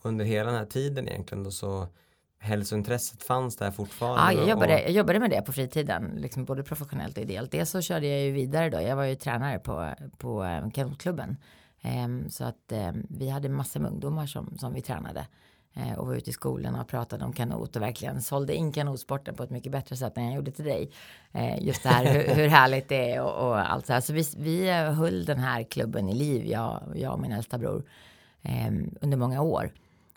[0.02, 1.88] Under hela den här tiden egentligen då så
[2.38, 4.32] hälsointresset fanns där fortfarande?
[4.32, 7.50] Ja, jag jobbade, jag jobbade med det på fritiden, liksom både professionellt och ideellt.
[7.50, 11.36] Dels så körde jag ju vidare då, jag var ju tränare på, på eh, kanotklubben.
[11.82, 15.26] Um, så att um, vi hade massor med ungdomar som, som vi tränade.
[15.74, 19.34] Eh, och var ute i skolorna och pratade om kanot och verkligen sålde in kanotsporten
[19.34, 20.90] på ett mycket bättre sätt än jag gjorde till dig.
[21.32, 24.00] Eh, just det här hur, hur härligt det är och, och, allt så här.
[24.00, 27.84] Så vi, vi höll den här klubben i liv, jag, jag och min äldsta bror,
[28.42, 29.72] eh, under många år.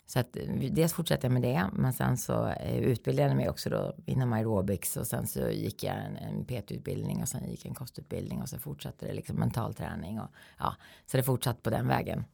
[0.06, 0.36] Så att
[0.70, 4.96] dels fortsatte jag med det, men sen så utbildade jag mig också då inom aerobics
[4.96, 8.48] och sen så gick jag en, en PT-utbildning och sen gick jag en kostutbildning och
[8.48, 12.24] så fortsatte det liksom mental träning och ja, så det fortsatte på den vägen.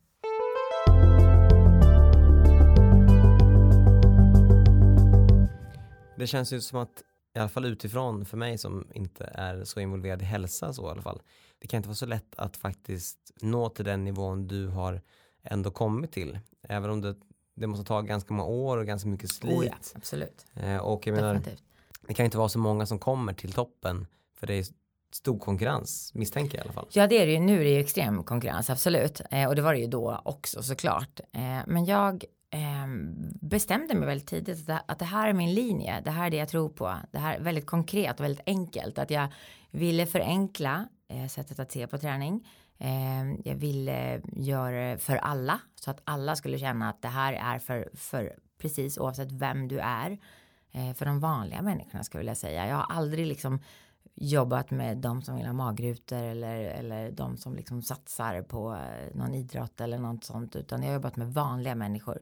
[6.19, 7.03] Det känns ju som att
[7.35, 10.91] i alla fall utifrån för mig som inte är så involverad i hälsa så i
[10.91, 11.23] alla fall.
[11.59, 15.03] Det kan inte vara så lätt att faktiskt nå till den nivån du har
[15.43, 16.39] ändå kommit till.
[16.63, 17.17] Även om det,
[17.57, 19.59] det måste ta ganska många år och ganska mycket slit.
[19.59, 20.47] Oh ja, absolut.
[20.55, 21.41] Eh, och jag menar,
[22.07, 24.67] det kan inte vara så många som kommer till toppen för det är
[25.13, 26.89] stor konkurrens, misstänker jag i alla fall.
[26.93, 27.39] Ja, det är det ju.
[27.39, 29.21] Nu är det ju extrem konkurrens, absolut.
[29.31, 31.21] Eh, och det var det ju då också såklart.
[31.33, 32.87] Eh, men jag eh,
[33.41, 36.01] bestämde mig väldigt tidigt att det här är min linje.
[36.05, 36.97] Det här är det jag tror på.
[37.11, 38.99] Det här är väldigt konkret och väldigt enkelt.
[38.99, 39.29] Att jag
[39.71, 42.49] ville förenkla eh, sättet att se på träning.
[42.79, 47.33] Eh, jag ville göra det för alla så att alla skulle känna att det här
[47.33, 50.19] är för, för precis oavsett vem du är.
[50.73, 52.69] Eh, för de vanliga människorna skulle jag säga.
[52.69, 53.61] Jag har aldrig liksom
[54.21, 59.17] jobbat med de som vill ha magrutor eller, eller de som liksom satsar på eh,
[59.17, 62.19] någon idrott eller något sånt utan jag har jobbat med vanliga människor.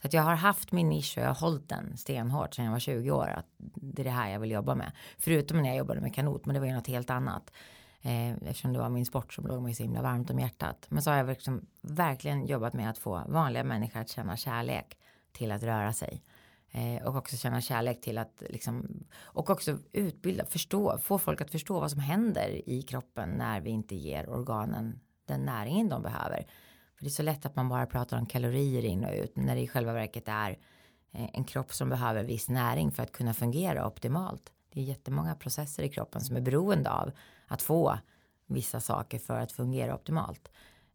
[0.00, 2.72] Så att jag har haft min nisch och jag har hållit den stenhårt sedan jag
[2.72, 3.28] var 20 år.
[3.28, 4.92] Att det är det här jag vill jobba med.
[5.18, 7.52] Förutom när jag jobbade med kanot, men det var ju något helt annat.
[8.02, 10.86] Eh, eftersom det var min sport som låg mig så himla varmt om hjärtat.
[10.88, 14.98] Men så har jag liksom verkligen jobbat med att få vanliga människor att känna kärlek
[15.32, 16.22] till att röra sig.
[16.72, 21.50] Eh, och också känna kärlek till att liksom, och också utbilda, förstå, få folk att
[21.50, 26.46] förstå vad som händer i kroppen när vi inte ger organen den näringen de behöver.
[26.96, 29.54] För det är så lätt att man bara pratar om kalorier in och ut när
[29.54, 30.50] det i själva verket är
[31.12, 34.52] eh, en kropp som behöver viss näring för att kunna fungera optimalt.
[34.72, 37.10] Det är jättemånga processer i kroppen som är beroende av
[37.46, 37.98] att få
[38.46, 40.48] vissa saker för att fungera optimalt.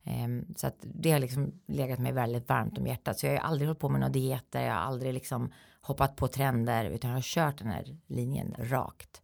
[0.03, 3.19] Ehm, så att det har liksom legat mig väldigt varmt om hjärtat.
[3.19, 4.61] Så jag har aldrig hållit på med några dieter.
[4.61, 9.21] Jag har aldrig liksom hoppat på trender utan jag har kört den här linjen rakt.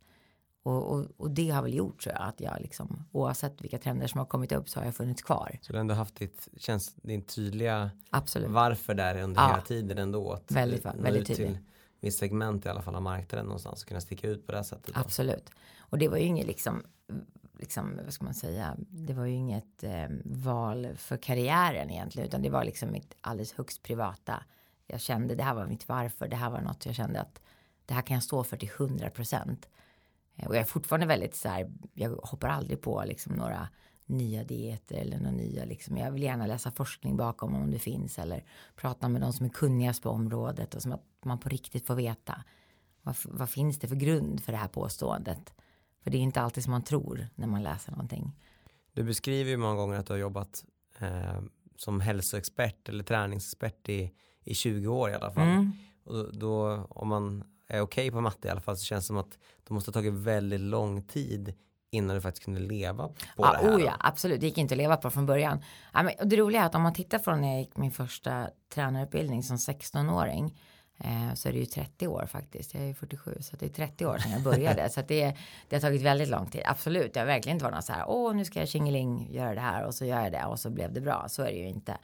[0.63, 4.19] Och, och, och det har väl gjort så att jag liksom oavsett vilka trender som
[4.19, 5.59] har kommit upp så har jag funnits kvar.
[5.61, 8.49] Så du har ändå haft ditt, känns din tydliga Absolut.
[8.49, 9.47] varför där under ja.
[9.47, 10.31] hela tiden ändå.
[10.31, 11.57] Att väldigt, väldigt tydligt.
[11.99, 14.95] viss segment i alla fall av marknaden någonstans och kunna sticka ut på det sättet.
[14.95, 15.01] Då.
[15.01, 15.49] Absolut.
[15.79, 16.83] Och det var ju inget liksom
[17.59, 22.41] liksom, vad ska man säga, det var ju inget eh, val för karriären egentligen, utan
[22.41, 24.43] det var liksom mitt alldeles högst privata.
[24.87, 27.41] Jag kände, det här var mitt varför, det här var något jag kände att
[27.85, 29.69] det här kan jag stå för till hundra procent.
[30.35, 33.69] Eh, och jag är fortfarande väldigt så här, jag hoppar aldrig på liksom några
[34.05, 35.97] nya dieter eller några nya liksom.
[35.97, 38.43] Jag vill gärna läsa forskning bakom om det finns eller
[38.75, 41.95] prata med de som är kunnigast på området och som att man på riktigt får
[41.95, 42.43] veta
[43.01, 45.53] vad, vad finns det för grund för det här påståendet.
[46.03, 48.31] För det är inte alltid som man tror när man läser någonting.
[48.93, 50.65] Du beskriver ju många gånger att du har jobbat
[50.99, 51.41] eh,
[51.75, 54.12] som hälsoexpert eller träningsexpert i,
[54.43, 55.47] i 20 år i alla fall.
[55.47, 55.71] Mm.
[56.03, 59.07] Och då, om man är okej okay på matte i alla fall så känns det
[59.07, 61.53] som att det måste ha tagit väldigt lång tid
[61.91, 63.77] innan du faktiskt kunde leva på ja, det här.
[63.77, 64.39] Oh ja, absolut.
[64.39, 65.63] Det gick inte att leva på från början.
[65.93, 68.49] Ja, men, det roliga är att om man tittar från när jag gick min första
[68.73, 70.59] tränarutbildning som 16-åring
[70.99, 72.73] eh, så är det ju 30 år faktiskt.
[72.73, 74.89] Jag är 47 så det är 30 år sedan jag började.
[74.91, 75.35] så det,
[75.69, 76.62] det har tagit väldigt lång tid.
[76.65, 78.05] Absolut, det har verkligen inte varit något så här.
[78.07, 80.69] Åh, nu ska jag tjingeling göra det här och så gör jag det och så
[80.69, 81.25] blev det bra.
[81.29, 81.97] Så är det ju inte.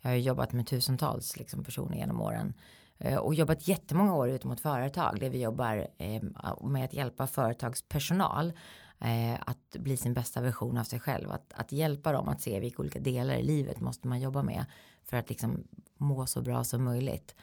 [0.00, 2.54] Jag har ju jobbat med tusentals liksom, personer genom åren
[2.98, 6.22] eh, och jobbat jättemånga år ut mot företag där vi jobbar eh,
[6.62, 8.52] med att hjälpa företagspersonal
[9.00, 11.30] eh, att bli sin bästa version av sig själv.
[11.30, 14.64] Att, att hjälpa dem att se vilka olika delar i livet måste man jobba med
[15.04, 15.64] för att liksom
[15.96, 17.34] må så bra som möjligt.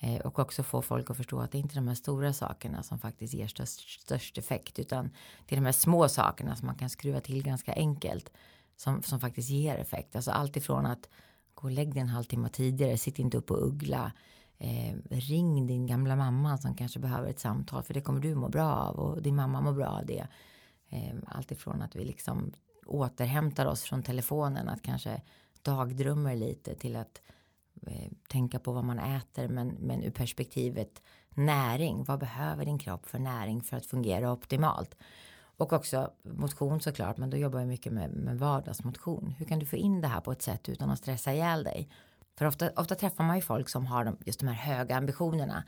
[0.00, 2.82] Eh, och också få folk att förstå att det inte är de här stora sakerna
[2.82, 5.10] som faktiskt ger störst, störst effekt utan
[5.46, 8.32] det är de här små sakerna som man kan skruva till ganska enkelt
[8.76, 10.16] som, som faktiskt ger effekt.
[10.16, 11.08] Alltså allt ifrån att
[11.54, 14.12] gå och lägg dig en halvtimme tidigare, sitt inte upp och uggla.
[14.58, 18.48] Eh, ring din gamla mamma som kanske behöver ett samtal för det kommer du må
[18.48, 20.26] bra av och din mamma mår bra av det.
[20.88, 22.52] Eh, allt ifrån att vi liksom
[22.86, 25.22] återhämtar oss från telefonen, att kanske
[25.62, 27.22] dagdrömmer lite till att
[27.86, 32.04] Eh, tänka på vad man äter men, men ur perspektivet näring.
[32.04, 34.96] Vad behöver din kropp för näring för att fungera optimalt?
[35.58, 39.34] Och också motion såklart, men då jobbar jag mycket med, med vardagsmotion.
[39.38, 41.88] Hur kan du få in det här på ett sätt utan att stressa ihjäl dig?
[42.38, 45.64] För ofta, ofta träffar man ju folk som har de, just de här höga ambitionerna.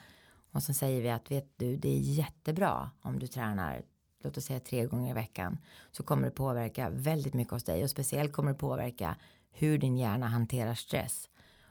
[0.52, 3.82] Och så säger vi att vet du, det är jättebra om du tränar
[4.24, 5.58] låt oss säga tre gånger i veckan
[5.90, 9.16] så kommer det påverka väldigt mycket hos dig och speciellt kommer det påverka
[9.50, 11.28] hur din hjärna hanterar stress.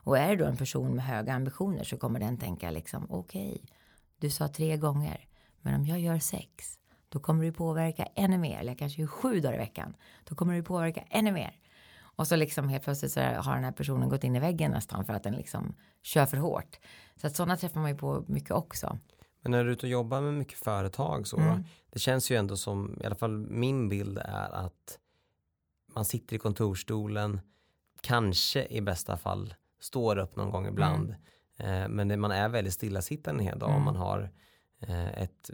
[0.07, 3.51] Och är det då en person med höga ambitioner så kommer den tänka liksom okej,
[3.51, 3.59] okay,
[4.17, 5.27] du sa tre gånger,
[5.61, 9.39] men om jag gör sex, då kommer det påverka ännu mer, eller kanske gör sju
[9.39, 11.55] dagar i veckan, då kommer det påverka ännu mer.
[11.99, 15.05] Och så liksom helt plötsligt så har den här personen gått in i väggen nästan
[15.05, 16.79] för att den liksom kör för hårt.
[17.15, 18.99] Så att sådana träffar man ju på mycket också.
[19.41, 21.63] Men när du är ute och jobbar med mycket företag så, mm.
[21.89, 24.99] det känns ju ändå som, i alla fall min bild är att
[25.95, 27.39] man sitter i kontorstolen,
[28.01, 31.15] kanske i bästa fall står upp någon gång ibland.
[31.57, 31.91] Mm.
[31.91, 33.77] Men man är väldigt stillasittande en hel dag mm.
[33.77, 34.29] om man har
[34.79, 35.49] eh, ett,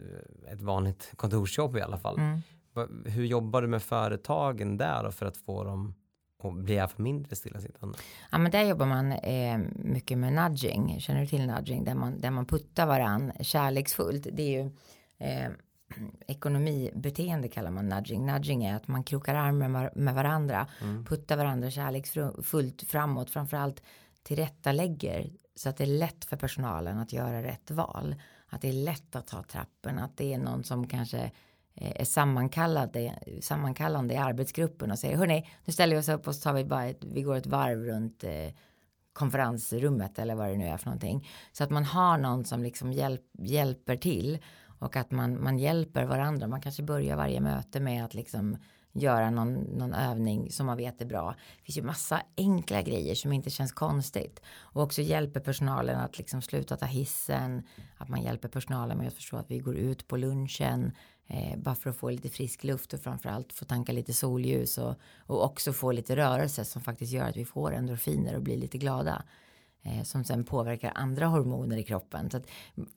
[0.52, 2.18] ett vanligt kontorsjobb i alla fall.
[2.18, 2.40] Mm.
[3.04, 5.94] Hur jobbar du med företagen där för att få dem
[6.44, 7.98] och blir jag för mindre stillasittande?
[8.30, 11.00] Ja, men där jobbar man eh, mycket med nudging.
[11.00, 11.84] Känner du till nudging?
[11.84, 14.26] Där man, där man puttar varann kärleksfullt.
[14.32, 14.70] Det är ju
[15.18, 15.50] eh,
[16.26, 18.26] ekonomibeteende kallar man nudging.
[18.26, 21.04] Nudging är att man krokar arm med, med varandra, mm.
[21.04, 23.82] puttar varandra kärleksfullt framåt, framförallt
[24.24, 28.14] tillrättalägger så att det är lätt för personalen att göra rätt val.
[28.46, 31.30] Att det är lätt att ta trappen, att det är någon som kanske
[31.74, 36.34] eh, är sammankallade, sammankallande i arbetsgruppen och säger hörni, nu ställer vi oss upp och
[36.34, 38.54] så tar vi bara ett, vi går ett varv runt eh,
[39.12, 41.28] konferensrummet eller vad det nu är för någonting.
[41.52, 44.38] Så att man har någon som liksom hjälp, hjälper till
[44.78, 46.46] och att man, man hjälper varandra.
[46.46, 48.56] Man kanske börjar varje möte med att liksom
[48.94, 51.34] göra någon, någon övning som man vet är bra.
[51.56, 54.40] Det finns ju massa enkla grejer som inte känns konstigt.
[54.58, 57.62] Och också hjälper personalen att liksom sluta ta hissen.
[57.96, 60.92] Att man hjälper personalen med att förstå att vi går ut på lunchen.
[61.26, 64.94] Eh, bara för att få lite frisk luft och framförallt få tanka lite solljus och,
[65.26, 68.78] och också få lite rörelse som faktiskt gör att vi får endorfiner och blir lite
[68.78, 69.24] glada.
[69.86, 72.30] Eh, som sen påverkar andra hormoner i kroppen.
[72.30, 72.46] Så att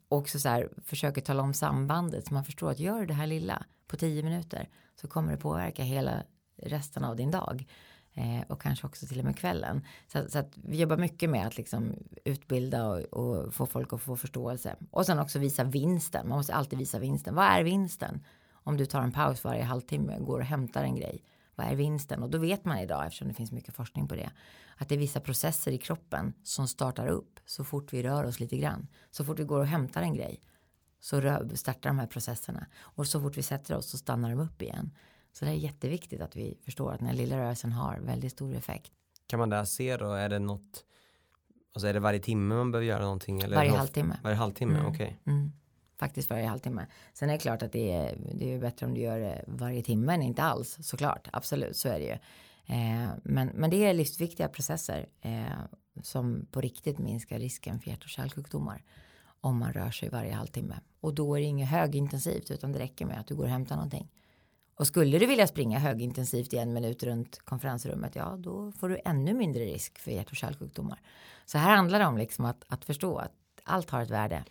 [0.10, 3.63] också så här försöker tala om sambandet så man förstår att gör det här lilla
[3.88, 4.69] på tio minuter
[5.02, 6.23] så kommer det påverka hela
[6.58, 7.67] resten av din dag.
[8.13, 9.86] Eh, och kanske också till och med kvällen.
[10.08, 11.95] Så, så, att vi jobbar mycket med att liksom
[12.26, 14.76] utbilda och, och, få folk att få förståelse.
[14.91, 16.30] Och sen också visa vinsten.
[16.30, 17.36] Man måste alltid visa vinsten.
[17.36, 18.26] Vad är vinsten?
[18.52, 21.23] Om du tar en paus varje halvtimme, går och hämtar en grej.
[21.58, 22.24] Vad är vinsten?
[22.24, 24.32] Och då vet man idag, eftersom det finns mycket forskning på det,
[24.78, 28.39] att det är vissa processer i kroppen som startar upp så fort vi rör oss
[28.39, 28.88] lite grann.
[29.12, 30.41] Så fort vi går och hämtar en grej
[31.00, 31.22] så
[31.56, 32.65] startar de här processerna.
[32.80, 34.91] Och så fort vi sätter oss så stannar de upp igen.
[35.34, 38.56] Så det är jätteviktigt att vi förstår att den här lilla rörelsen har väldigt stor
[38.56, 38.91] effekt.
[39.28, 40.86] Kan man där se då, är det något,
[41.74, 43.41] alltså är det varje timme man behöver göra någonting?
[43.41, 44.20] Eller varje halvtimme.
[44.24, 44.86] Varje halvtimme, mm.
[44.86, 45.20] okej.
[45.22, 45.34] Okay.
[45.34, 45.52] Mm.
[46.00, 46.86] Faktiskt varje halvtimme.
[47.14, 49.82] Sen är det klart att det är, det är bättre om du gör det varje
[49.82, 51.28] timme än inte alls, såklart.
[51.34, 52.18] Absolut, så är det ju.
[52.76, 55.46] Eh, men, men det är livsviktiga processer eh,
[56.04, 58.84] som på riktigt minskar risken för hjärt och kärlsjukdomar
[59.42, 60.80] om man rör sig varje halvtimme.
[61.00, 63.76] Och då är det inget högintensivt utan det räcker med att du går och hämtar
[63.76, 64.12] någonting.
[64.76, 69.00] Och skulle du vilja springa högintensivt i en minut runt konferensrummet, ja då får du
[69.06, 71.02] ännu mindre risk för hjärt och kärlsjukdomar.
[71.46, 73.34] Så här handlar det om liksom att, att förstå att
[73.64, 74.44] allt har ett värde.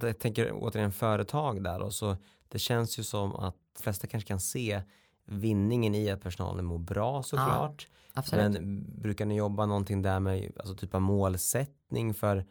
[0.00, 2.16] Jag tänker återigen företag där och så
[2.48, 4.82] det känns ju som att de flesta kanske kan se
[5.24, 7.88] vinningen i att personalen mår bra såklart.
[8.14, 12.46] Ja, Men brukar ni jobba någonting där med alltså typ av målsättning för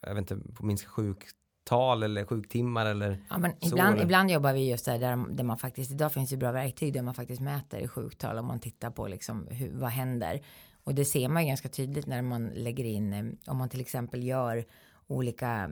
[0.00, 1.26] jag vet inte, minska sjuk,
[1.62, 4.04] sjuktal eller sjuktimmar eller Ja, men så, ibland, eller?
[4.04, 7.14] ibland jobbar vi just där, där, man faktiskt, idag finns ju bra verktyg där man
[7.14, 10.40] faktiskt mäter i sjuktal om man tittar på liksom hur, vad händer.
[10.84, 13.80] Och det ser man ju ganska tydligt när man lägger in, eh, om man till
[13.80, 14.64] exempel gör
[15.06, 15.70] olika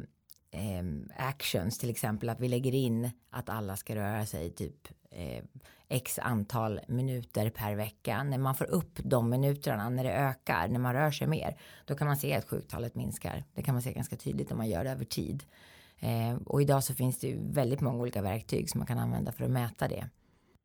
[0.50, 0.82] eh,
[1.16, 5.44] actions, till exempel att vi lägger in att alla ska röra sig typ eh,
[5.88, 8.22] x antal minuter per vecka.
[8.22, 11.94] När man får upp de minuterna, när det ökar, när man rör sig mer, då
[11.94, 13.44] kan man se att sjuktalet minskar.
[13.54, 15.44] Det kan man se ganska tydligt om man gör det över tid.
[15.98, 19.32] Eh, och idag så finns det ju väldigt många olika verktyg som man kan använda
[19.32, 20.08] för att mäta det.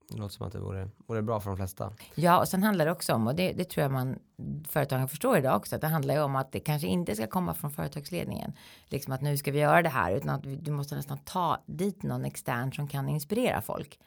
[0.10, 1.94] Det låter som att det vore, vore bra för de flesta.
[2.15, 4.20] Ja, och sen handlar det också om, och det, det tror jag man
[4.68, 7.54] företagen förstår idag också, att det handlar ju om att det kanske inte ska komma
[7.54, 8.54] från företagsledningen.
[8.86, 11.63] Liksom att nu ska vi göra det här, utan att vi, du måste nästan ta
[11.65, 14.00] dit någon extern som kan inspirera folk.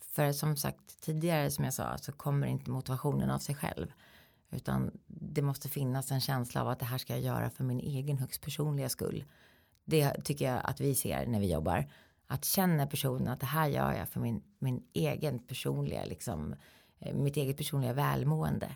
[0.00, 3.92] För som sagt tidigare som jag sa så kommer inte motivationen av sig själv.
[4.50, 7.80] Utan det måste finnas en känsla av att det här ska jag göra för min
[7.80, 9.24] egen högst personliga skull.
[9.84, 11.86] Det tycker jag att vi ser när vi jobbar.
[12.26, 16.54] Att känna personen att det här gör jag för min, min egen personliga, liksom,
[17.00, 18.68] eh, mitt eget personliga välmående.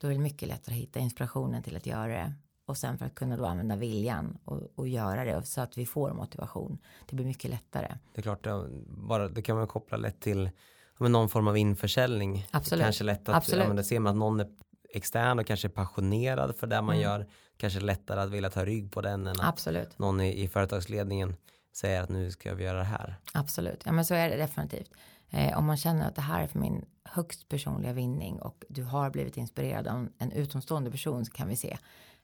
[0.00, 2.32] Då är det mycket lättare att hitta inspirationen till att göra det.
[2.66, 5.86] Och sen för att kunna då använda viljan och, och göra det så att vi
[5.86, 6.78] får motivation.
[7.08, 7.98] Det blir mycket lättare.
[8.14, 10.50] Det är klart, det, bara, det kan man koppla lätt till
[10.98, 12.46] men någon form av införsäljning.
[12.50, 12.84] Absolut.
[12.84, 13.76] Kanske lätt att, Absolut.
[13.76, 14.48] det ser man att någon är
[14.90, 17.02] extern och kanske passionerad för det man Mm.
[17.02, 17.26] gör.
[17.56, 19.98] Kanske lättare att vilja ta rygg på den än att Absolut.
[19.98, 21.36] någon i, i företagsledningen
[21.72, 23.16] säger att nu ska vi göra det här.
[23.32, 24.90] Absolut, ja men så är det definitivt.
[25.30, 28.82] Eh, om man känner att det här är för min högst personliga vinning och du
[28.82, 31.78] har blivit inspirerad av en, en utomstående person så kan vi se.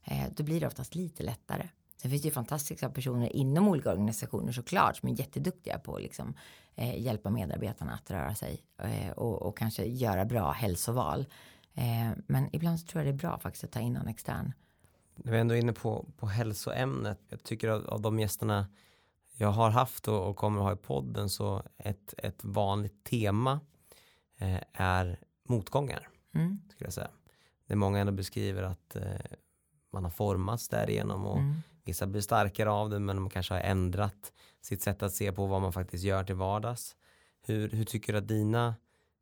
[0.04, 1.68] Eh, då blir det oftast lite lättare.
[1.96, 6.02] Sen finns det ju fantastiska personer inom olika organisationer såklart som är jätteduktiga på att
[6.02, 6.34] liksom,
[6.74, 11.26] eh, hjälpa medarbetarna att röra sig eh, och, och kanske göra bra hälsoval.
[11.74, 14.52] Eh, men ibland så tror jag det är bra faktiskt att ta in någon extern.
[15.16, 17.20] När vi ändå är inne på, på hälsoämnet.
[17.28, 18.66] Jag tycker av, av de gästerna
[19.38, 23.60] jag har haft och, kommer att ha i podden så ett, ett vanligt tema
[24.38, 26.08] eh, är motgångar.
[26.34, 26.60] Mm.
[26.70, 27.10] Skulle jag säga.
[27.66, 29.02] Det är många ändå beskriver att eh,
[29.92, 31.54] man har formats därigenom och Mm.
[31.84, 35.46] vissa blir starkare av det men man kanske har ändrat sitt sätt att se på
[35.46, 36.96] vad man faktiskt gör till vardags.
[37.46, 38.74] Hur, hur tycker du att dina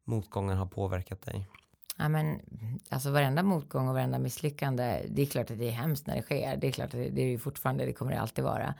[0.05, 1.48] motgångar har påverkat dig?
[1.96, 2.40] Ja, men,
[2.88, 6.22] alltså varenda motgång och varenda misslyckande, det är klart att det är hemskt när det
[6.22, 6.57] sker.
[6.57, 8.74] Det är klart att det, det är ju fortfarande, det kommer det alltid vara.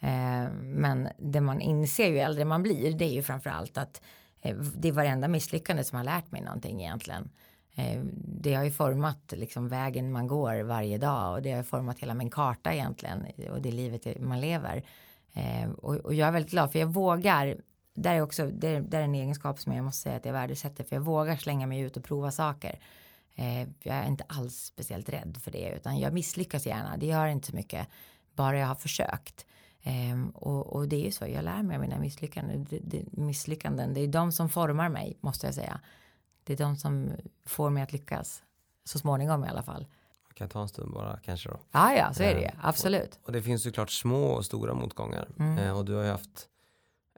[0.00, 4.02] Eh, men det man inser ju äldre man blir, det är ju framförallt att
[4.42, 7.30] eh, det är varenda misslyckande som har lärt mig någonting egentligen.
[7.74, 11.98] Eh, det har ju format liksom vägen man går varje dag och det har format
[11.98, 14.84] hela min karta egentligen och det livet man lever.
[15.34, 17.56] Eh, och, och jag är väldigt glad för jag vågar
[17.94, 20.32] där är också, det är, det är en egenskap som jag måste säga att jag
[20.32, 22.78] värdesätter för jag vågar slänga mig ut och prova saker.
[23.34, 27.26] Eh, jag är inte alls speciellt rädd för det utan jag misslyckas gärna, det gör
[27.26, 27.88] inte så mycket,
[28.34, 29.46] bara jag har försökt.
[29.82, 32.66] Eh, och, och det är ju så, jag lär mig av mina misslyckanden.
[32.70, 35.80] Det, det, misslyckanden, det är de som formar mig, måste jag säga.
[36.44, 37.10] Det är de som
[37.46, 38.42] får mig att lyckas,
[38.84, 39.86] så småningom i alla fall.
[40.28, 41.60] Jag kan ta en stund bara kanske då.
[41.72, 43.18] Ja, ja, så är det ju, Eh, absolut.
[43.24, 45.28] Och det finns såklart små och stora motgångar.
[45.38, 45.58] Mm.
[45.58, 46.48] Eh, och du har ju haft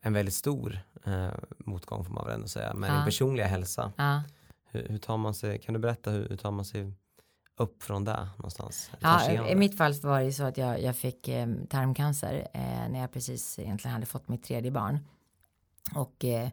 [0.03, 2.75] en väldigt stor eh, motgång får man väl ändå säga.
[2.75, 2.94] Med Ja.
[2.94, 3.92] din personliga hälsa.
[3.96, 4.22] Ja.
[4.70, 6.92] Hur, hur tar man sig, kan du berätta hur, hur tar man sig
[7.62, 8.90] upp från där någonstans?
[9.01, 9.57] Ja, I det?
[9.57, 13.59] mitt fall var det så att jag, jag fick eh, tarmcancer eh, när jag precis
[13.59, 14.98] egentligen hade fått mitt tredje barn.
[15.94, 16.48] Och eh,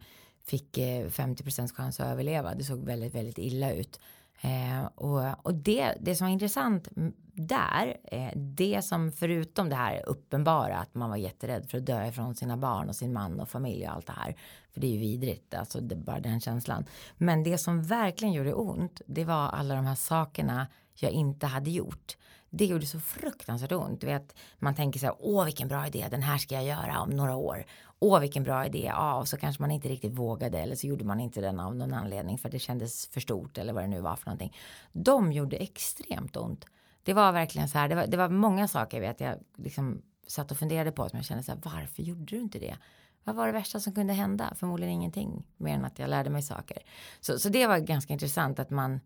[0.45, 2.55] fick eh, 50% chans att överleva.
[2.55, 3.99] Det såg väldigt, väldigt illa ut.
[4.41, 6.87] Eh, och och det, det som var intressant
[7.33, 12.07] där, eh, det som förutom det här uppenbara att man var jätterädd för att dö
[12.07, 14.35] ifrån sina barn och sin man och familj och allt det här.
[14.71, 16.85] För det är ju vidrigt, alltså det, bara den känslan.
[17.17, 20.67] Men det som verkligen gjorde ont, det var alla de här sakerna
[21.01, 22.17] jag inte hade gjort.
[22.49, 24.01] Det gjorde så fruktansvärt ont.
[24.01, 27.01] Du vet, man tänker så här, åh vilken bra idé, den här ska jag göra
[27.01, 27.65] om några år.
[27.99, 31.05] Åh vilken bra idé, ja, och så kanske man inte riktigt vågade eller så gjorde
[31.05, 34.01] man inte den av någon anledning för det kändes för stort eller vad det nu
[34.01, 34.57] var för någonting.
[34.91, 36.65] De gjorde extremt ont.
[37.03, 40.01] Det var verkligen så här, det var, det var många saker jag vet jag liksom
[40.27, 42.77] satt och funderade på som jag kände så här, varför gjorde du inte det?
[43.23, 44.53] Vad var det värsta som kunde hända?
[44.55, 46.77] Förmodligen ingenting mer än att jag lärde mig saker.
[47.19, 48.99] Så, så det var ganska intressant att man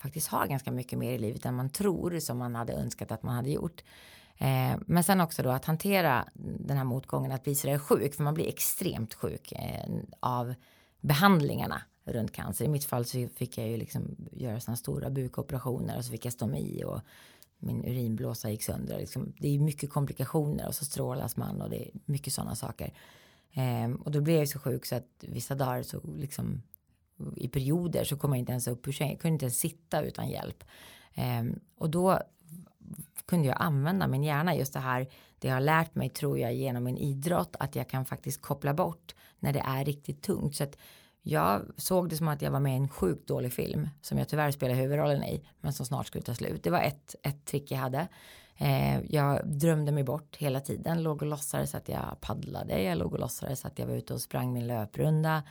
[0.00, 3.22] faktiskt har ganska mycket mer i livet än man tror som man hade önskat att
[3.22, 3.82] man hade gjort.
[4.38, 8.22] Eh, men sen också då att hantera den här motgången, att bli sådär sjuk, för
[8.22, 10.54] man blir extremt sjuk eh, av
[11.00, 12.64] behandlingarna runt cancer.
[12.64, 16.24] I mitt fall så fick jag ju liksom göra sådana stora bukoperationer och så fick
[16.24, 17.00] jag stomi och
[17.58, 18.98] min urinblåsa gick sönder.
[18.98, 22.92] Liksom, det är mycket komplikationer och så strålas man och det är mycket sådana saker.
[23.52, 26.62] Eh, och då blev jag ju så sjuk så att vissa dagar så liksom
[27.36, 29.12] i perioder så kom jag inte ens upp ur sängen.
[29.12, 30.64] Jag kunde inte ens sitta utan hjälp.
[31.14, 31.44] Eh,
[31.78, 32.18] och då
[33.26, 35.08] kunde jag använda min hjärna just det här
[35.38, 38.74] det jag har lärt mig tror jag genom min idrott att jag kan faktiskt koppla
[38.74, 40.78] bort när det är riktigt tungt så att
[41.22, 44.28] jag såg det som att jag var med i en sjukt dålig film som jag
[44.28, 46.62] tyvärr spelar huvudrollen i men som snart skulle ta slut.
[46.62, 48.08] Det var ett, ett trick jag hade.
[48.56, 53.12] Eh, jag drömde mig bort hela tiden, låg och låtsades att jag paddlade, jag låg
[53.12, 55.42] och låtsades att jag var ute och sprang min löprunda.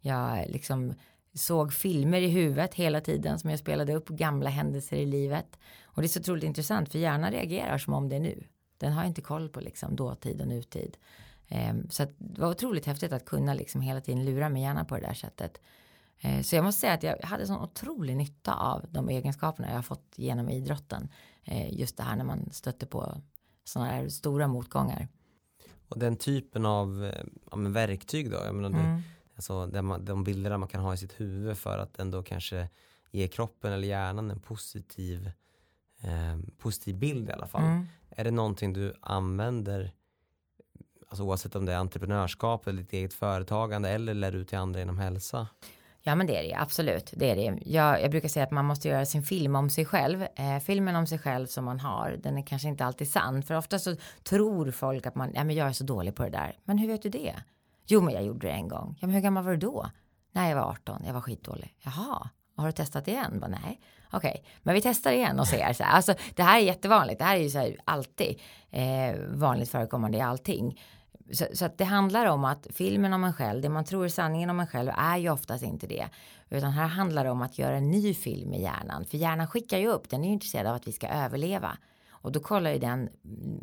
[0.00, 0.94] Jag liksom
[1.34, 5.58] såg filmer i huvudet hela tiden som jag spelade upp, gamla händelser i livet.
[5.84, 8.44] Och det är så otroligt intressant för hjärnan reagerar som om det är nu.
[8.78, 10.96] Den har inte koll på liksom dåtid och nutid.
[11.70, 14.94] Um, så det var otroligt häftigt att kunna liksom hela tiden lura min hjärna på
[14.94, 15.60] det där sättet.
[16.24, 19.74] Uh, så jag måste säga att jag hade sån otrolig nytta av de egenskaperna jag
[19.74, 21.08] har fått genom idrotten.
[21.48, 23.20] Uh, just det här när man stöter på
[23.64, 25.08] sådana här stora motgångar.
[25.88, 29.02] Och den typen av eh, ja, verktyg då, jag menar, mm.
[29.48, 32.68] Alltså, man, de bilderna man kan ha i sitt huvud för att ändå kanske
[33.10, 35.30] ge kroppen eller hjärnan en positiv,
[36.00, 37.62] eh, positiv bild i alla fall.
[37.62, 37.86] Mm.
[38.10, 39.92] Är det någonting du använder
[41.08, 44.80] alltså oavsett om det är entreprenörskap eller ditt eget företagande eller lär ut till andra
[44.80, 45.48] inom hälsa?
[46.02, 47.12] Ja men det är det absolut.
[47.16, 47.58] Det är det.
[47.64, 50.22] Jag, jag brukar säga att man måste göra sin film om sig själv.
[50.22, 53.42] Eh, filmen om sig själv som man har den är kanske inte alltid sann.
[53.42, 56.30] För ofta så tror folk att man, ja men jag är så dålig på det
[56.30, 56.58] där.
[56.64, 57.34] Men hur vet du det?
[57.90, 58.98] Jo men jag gjorde det en gång.
[59.00, 59.86] Ja men hur gammal var du då?
[60.32, 61.76] Nej jag var 18, jag var skitdålig.
[61.78, 63.40] Jaha, har du testat igen?
[63.40, 63.80] Bara, Nej,
[64.10, 64.42] okej, okay.
[64.62, 65.72] men vi testar igen och ser.
[65.72, 65.92] Så här.
[65.92, 67.18] Alltså, det här är jättevanligt.
[67.18, 70.80] Det här är ju så här, alltid eh, vanligt förekommande i allting.
[71.32, 74.08] Så, så, att det handlar om att filmen om en själv, det man tror är
[74.08, 76.08] sanningen om en själv är ju oftast inte det.
[76.50, 79.04] Utan här handlar det om att göra en ny film i hjärnan.
[79.04, 81.78] För hjärnan skickar ju upp, den är ju intresserad av att vi ska överleva.
[82.20, 83.08] Och då kollar ju den,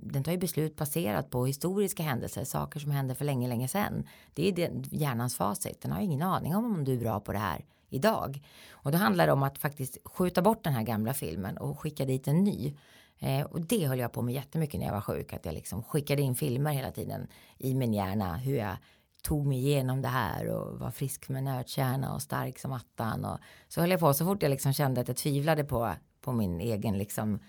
[0.01, 4.08] den tar ju beslut baserat på historiska händelser, saker som hände för länge, länge sedan.
[4.34, 7.20] Det är den, hjärnans facit, den har ju ingen aning om om du är bra
[7.20, 8.41] på det här idag.
[8.72, 12.05] Och då handlar det om att faktiskt skjuta bort den här gamla filmen och skicka
[12.05, 12.78] dit en ny.
[13.20, 15.34] Eh, och det höll jag på med jättemycket när jag var sjuk.
[15.34, 17.28] Att jag liksom skickade in filmer hela tiden
[17.58, 18.38] i min hjärna.
[18.38, 18.78] Hur jag
[19.24, 23.26] tog mig igenom det här och var frisk med nötkärna och stark som attan.
[23.26, 23.38] Och
[23.68, 26.62] så höll jag på så fort jag liksom kände att jag tvivlade på, på min
[26.62, 27.39] egen liksom,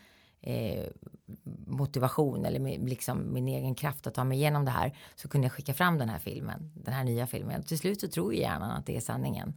[0.41, 0.85] eh,
[1.67, 4.97] motivation eller min, liksom min egen kraft att ta mig igenom det här.
[5.15, 7.63] Så kunde jag skicka fram den här filmen, den här nya filmen.
[7.63, 9.55] Till slut så tror hjärnan att det är sanningen.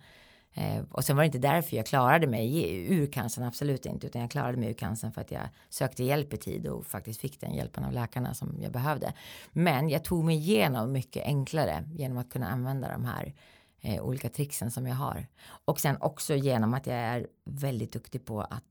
[0.54, 4.22] Eh, och sen var det inte därför jag klarade mig ur cancern, absolut inte, utan
[4.22, 7.42] jag klarade mig ur cancern för att jag sökte hjälp i tid och faktiskt fick
[7.42, 9.14] den hjälpen av läkarna som jag behövde.
[9.52, 13.34] Men jag tog mig igenom mycket enklare genom att kunna använda de här
[13.82, 15.28] eh, olika tricksen som jag har.
[15.66, 18.66] Och sen också genom att jag är väldigt duktig på att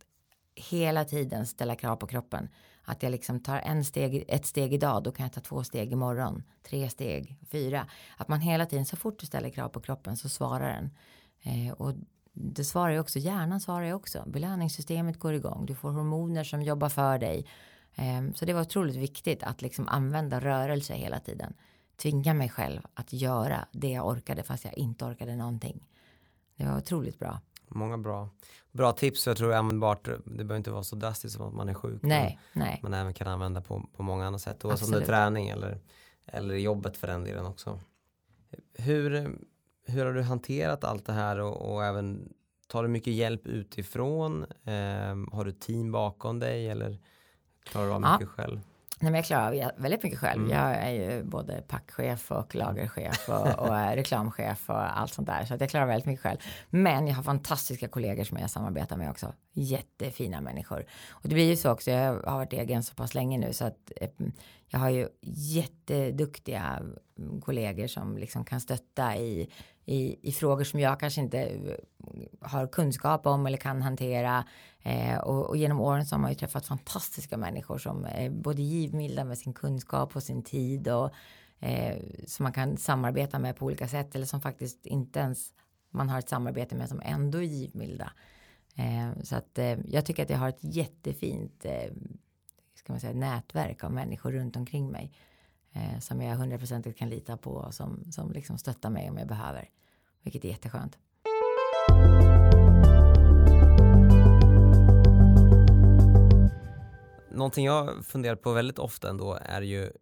[0.60, 2.48] hela tiden ställa krav på kroppen.
[2.82, 5.92] Att jag liksom tar en steg, ett steg idag, då kan jag ta två steg
[5.92, 7.86] imorgon, tre steg, fyra.
[8.16, 10.90] Att man hela tiden, så fort du ställer krav på kroppen så svarar den.
[11.42, 11.94] Eh, och
[12.32, 14.24] det svarar ju också, hjärnan svarar ju också.
[14.26, 17.46] Belöningssystemet går igång, du får hormoner som jobbar för dig.
[17.94, 21.54] Eh, så det var otroligt viktigt att liksom använda rörelse hela tiden.
[21.96, 25.86] Tvinga mig själv att göra det jag orkade fast jag inte orkade någonting.
[26.56, 27.40] Det var otroligt bra.
[27.70, 28.28] Många bra,
[28.72, 29.26] bra tips.
[29.26, 30.04] Jag tror användbart.
[30.04, 32.02] Det behöver inte vara så drastiskt som att man är sjuk.
[32.02, 32.80] Nej, nej.
[32.82, 34.64] Man även kan använda på, på många andra sätt.
[34.64, 35.80] Oavsett om det är träning eller,
[36.26, 37.80] eller jobbet för den delen också.
[38.74, 39.38] Hur,
[39.86, 42.32] hur har du hanterat allt det här och, och även
[42.66, 44.42] tar du mycket hjälp utifrån?
[44.64, 46.98] Eh, har du team bakom dig eller
[47.64, 48.26] klarar du av mycket ja.
[48.26, 48.60] själv?
[49.02, 50.42] Nej, men jag klarar av väldigt mycket själv.
[50.42, 50.56] Mm.
[50.56, 55.44] Jag är ju både packchef och lagerchef och, och reklamchef och allt sånt där.
[55.44, 56.38] Så att jag klarar väldigt mycket själv.
[56.70, 59.32] Men jag har fantastiska kollegor som jag samarbetar med också.
[59.52, 60.84] Jättefina människor.
[61.10, 63.64] Och det blir ju så också, jag har varit egen så pass länge nu så
[63.64, 64.08] att eh,
[64.68, 66.82] jag har ju jätteduktiga
[67.40, 69.50] kollegor som liksom kan stötta i
[69.90, 71.74] i, i frågor som jag kanske inte eh,
[72.40, 74.44] har kunskap om eller kan hantera.
[74.82, 78.62] Eh, och, och, genom åren så har man ju träffat fantastiska människor som är både
[78.62, 81.10] givmilda med sin kunskap och sin tid och
[81.60, 85.52] eh, som man kan samarbeta med på olika sätt eller som faktiskt inte ens
[85.90, 88.12] man har ett samarbete med som ändå är givmilda.
[88.76, 91.92] Eh, så att eh, jag tycker att jag har ett jättefint eh,
[92.74, 95.12] ska man säga, nätverk av människor runt omkring mig
[95.72, 99.28] eh, som jag hundraprocentigt kan lita på och som, som liksom stöttar mig om jag
[99.28, 99.68] behöver.
[100.22, 100.98] Vilket är jätteskönt.
[107.30, 109.92] Någonting jag funderar på väldigt ofta ändå är ju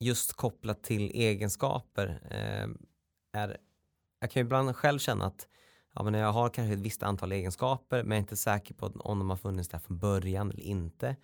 [0.00, 2.20] just kopplat till egenskaper.
[2.30, 2.68] Eh,
[3.40, 3.56] är,
[4.20, 5.48] jag kan ju ibland själv känna att
[5.94, 8.86] ja, men jag har kanske ett visst antal egenskaper men jag är inte säker på
[8.86, 11.16] om de har funnits där från början eller inte.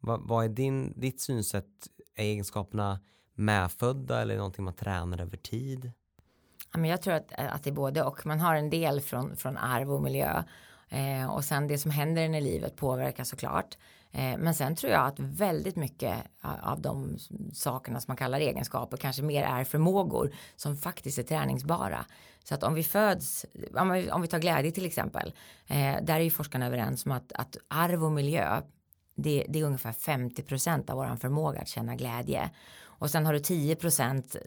[0.00, 1.88] Va, vad är din, ditt synsätt?
[2.14, 3.00] Är egenskaperna
[3.34, 5.92] medfödda eller någonting man tränar över tid?
[6.78, 8.26] men jag tror att, eh, att det är både och.
[8.26, 10.42] Man har en del från, från arv och miljö.
[10.88, 13.78] Eh, och sen det som händer i livet påverkar såklart.
[14.12, 16.16] Eh, men sen tror jag att väldigt mycket
[16.62, 17.18] av de
[17.52, 22.06] sakerna som man kallar egenskaper kanske mer är förmågor som faktiskt är träningsbara.
[22.44, 23.46] Så att om vi föds,
[24.12, 25.32] om vi tar glädje till exempel,
[25.66, 28.60] eh, där är ju forskarna överens om att, att arv och miljö
[29.16, 32.50] det, det är ungefär 50% av vår förmåga att känna glädje.
[32.98, 33.76] Och sen har du 10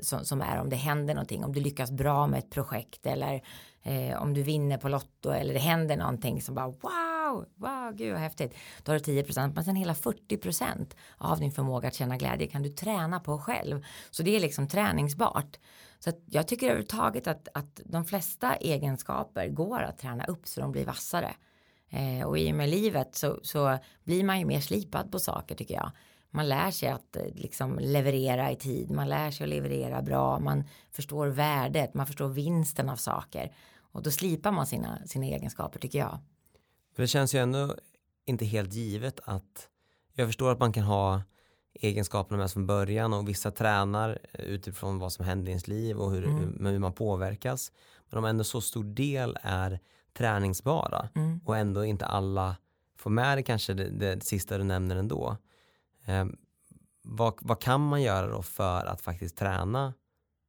[0.02, 3.42] som, som är om det händer någonting, om du lyckas bra med ett projekt eller
[3.84, 8.12] eh, om du vinner på Lotto eller det händer någonting som bara wow, wow, gud
[8.12, 8.54] vad häftigt.
[8.84, 12.64] Då har du 10% men sen hela 40% av din förmåga att känna glädje kan
[12.64, 13.86] du träna på själv.
[14.12, 15.60] Så det är liksom träningsbart.
[16.00, 20.72] Så jag tycker överhuvudtaget att, att de flesta egenskaper går att träna upp så de
[20.72, 21.36] blir vassare.
[21.90, 25.56] Eh, och i och med livet så, så blir man ju mer slipad på saker
[25.56, 25.92] tycker jag.
[26.32, 30.40] Man lär sig att eh, liksom leverera i tid, man lär sig att leverera bra,
[30.40, 33.52] man förstår värdet, man förstår vinsten av saker.
[33.92, 36.20] Och då slipar man sina, sina egenskaper tycker jag.
[36.96, 37.76] det känns ju ändå
[38.26, 39.70] inte helt givet att
[40.14, 41.22] jag förstår att man kan ha
[41.74, 46.12] egenskaperna med från början och vissa tränar utifrån vad som händer i ens liv och
[46.12, 46.66] hur, mm.
[46.66, 47.72] hur man påverkas.
[48.10, 49.80] Men om ändå så stor del är
[50.14, 51.40] träningsbara mm.
[51.46, 52.56] och ändå inte alla
[52.96, 55.38] får med det kanske det, det sista du nämner ändå.
[56.08, 56.26] Eh,
[57.04, 59.94] vad, vad kan man göra då för att faktiskt träna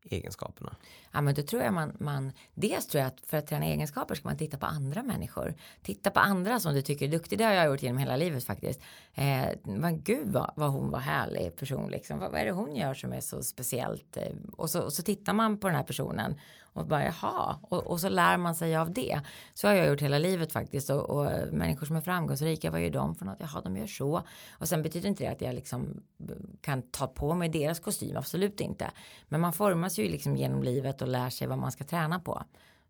[0.05, 0.77] egenskaperna?
[1.13, 4.15] Ja, men då tror jag man, man, dels tror jag att för att träna egenskaper
[4.15, 5.55] ska man titta på andra människor.
[5.83, 7.39] Titta på andra som du tycker är duktig.
[7.39, 8.81] Det har jag gjort genom hela livet faktiskt.
[9.15, 12.19] Eh, men gud vad, vad hon var härlig person liksom.
[12.19, 14.17] Vad, vad är det hon gör som är så speciellt?
[14.17, 14.23] Eh,
[14.57, 16.35] och så, och så tittar man på den här personen
[16.79, 19.21] och bara jaha, och, och så lär man sig av det.
[19.55, 22.91] Så har jag gjort hela livet faktiskt och, och människor som är framgångsrika, vad gör
[22.91, 23.37] de för något?
[23.41, 24.23] Jaha, de gör så.
[24.51, 28.17] Och sen betyder inte det att jag liksom eh, kan ta på mig deras kostym,
[28.17, 28.91] absolut inte.
[29.29, 32.43] Men man formas ju liksom genom livet och lär sig vad man ska träna på.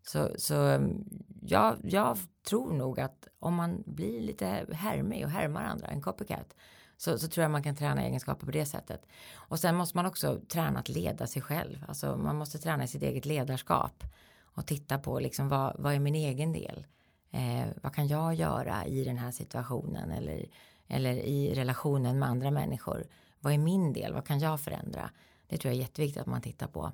[0.07, 1.05] Så, så mm,
[1.41, 6.55] ja, jag tror nog att om man blir lite härmig och härmar andra, en copycat,
[6.97, 9.05] så, så tror jag man kan träna egenskaper på det sättet.
[9.35, 11.85] Och sen måste man också träna att leda sig själv.
[11.87, 14.03] Alltså man måste träna sitt eget ledarskap
[14.41, 16.85] och titta på liksom vad, vad är min egen del?
[17.31, 20.45] Eh, vad kan jag göra i den här situationen eller,
[20.87, 23.05] eller i relationen med andra människor?
[23.39, 24.13] Vad är min del?
[24.13, 25.09] Vad kan jag förändra?
[25.47, 26.91] Det tror jag är jätteviktigt att man tittar på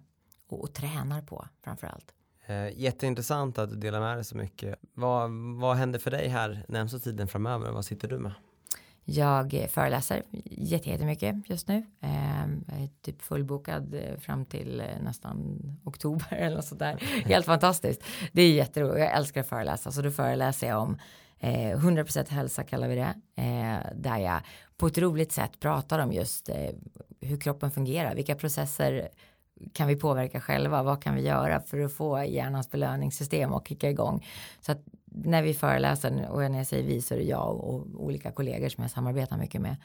[0.47, 2.13] och, och tränar på framför allt.
[2.45, 4.79] Eh, jätteintressant att du delar med dig så mycket.
[4.93, 7.71] Vad, vad händer för dig här närmsta tiden framöver?
[7.71, 8.33] Vad sitter du med?
[9.07, 11.85] Jag föreläser jättemycket just nu.
[12.01, 16.95] Ehm, jag är typ fullbokad eh, fram till eh, nästan oktober eller något sådär.
[17.25, 18.03] Helt fantastiskt.
[18.31, 18.99] Det är jätteroligt.
[18.99, 19.91] Jag älskar att föreläsa.
[19.91, 20.97] Så då föreläser jag om
[21.39, 23.15] 100% eh, hälsa kallar vi det.
[23.95, 24.41] Där jag
[24.77, 26.49] på ett roligt sätt pratar om just
[27.21, 28.15] hur kroppen fungerar.
[28.15, 29.09] Vilka processer
[29.73, 30.83] kan vi påverka själva?
[30.83, 34.25] Vad kan vi göra för att få hjärnans belöningssystem att kicka igång?
[34.61, 37.87] Så att när vi föreläser och när jag säger vi så är det jag och
[37.95, 39.75] olika kollegor som jag samarbetar mycket med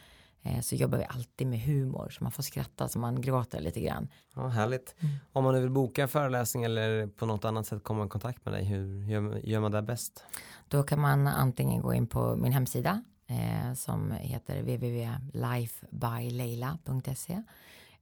[0.42, 3.80] eh, så jobbar vi alltid med humor så man får skratta så man gråter lite
[3.80, 4.08] grann.
[4.34, 4.94] Ja, härligt.
[5.00, 5.14] Mm.
[5.32, 8.44] Om man nu vill boka en föreläsning eller på något annat sätt komma i kontakt
[8.44, 10.24] med dig, hur gör, gör man det bäst?
[10.68, 17.42] Då kan man antingen gå in på min hemsida eh, som heter www.lifebyleila.se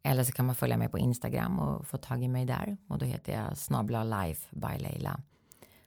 [0.02, 2.98] eller så kan man följa mig på Instagram och få tag i mig där och
[2.98, 5.20] då heter jag snabla life by Leila.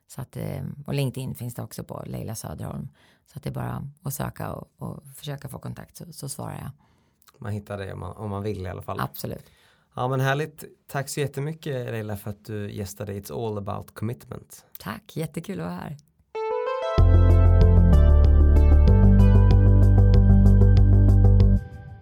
[0.07, 2.89] Så att, eh, och LinkedIn finns det också på Leila Söderholm.
[3.25, 6.57] Så att det är bara att söka och, och försöka få kontakt så, så, svarar
[6.57, 6.71] jag.
[7.37, 8.99] Man hittar det om man, om man vill i alla fall.
[8.99, 9.45] Absolut.
[9.93, 10.63] Ja men härligt.
[10.87, 14.65] Tack så jättemycket Leila för att du gästade It's All About Commitment.
[14.79, 15.97] Tack, jättekul att vara här.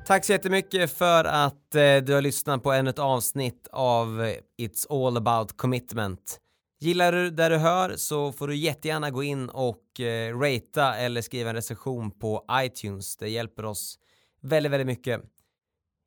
[0.10, 4.36] Tack så jättemycket för att eh, du har lyssnat på ännu ett avsnitt av eh,
[4.62, 6.38] It's All About Commitment.
[6.80, 11.22] Gillar du det du hör så får du jättegärna gå in och eh, ratea eller
[11.22, 13.18] skriva en recension på iTunes.
[13.18, 13.99] Det hjälper oss
[14.41, 15.22] väldigt, väldigt mycket.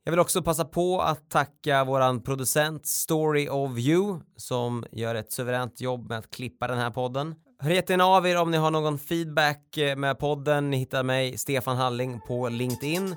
[0.04, 5.32] Jag vill också passa på att tacka våran producent Story of You som gör ett
[5.32, 7.34] suveränt jobb med att klippa den här podden.
[7.58, 10.70] Hör jättegärna av er om ni har någon feedback eh, med podden.
[10.70, 13.16] Ni hittar mig, Stefan Halling, på LinkedIn.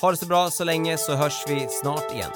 [0.00, 2.30] Ha det så bra så länge så hörs vi snart igen.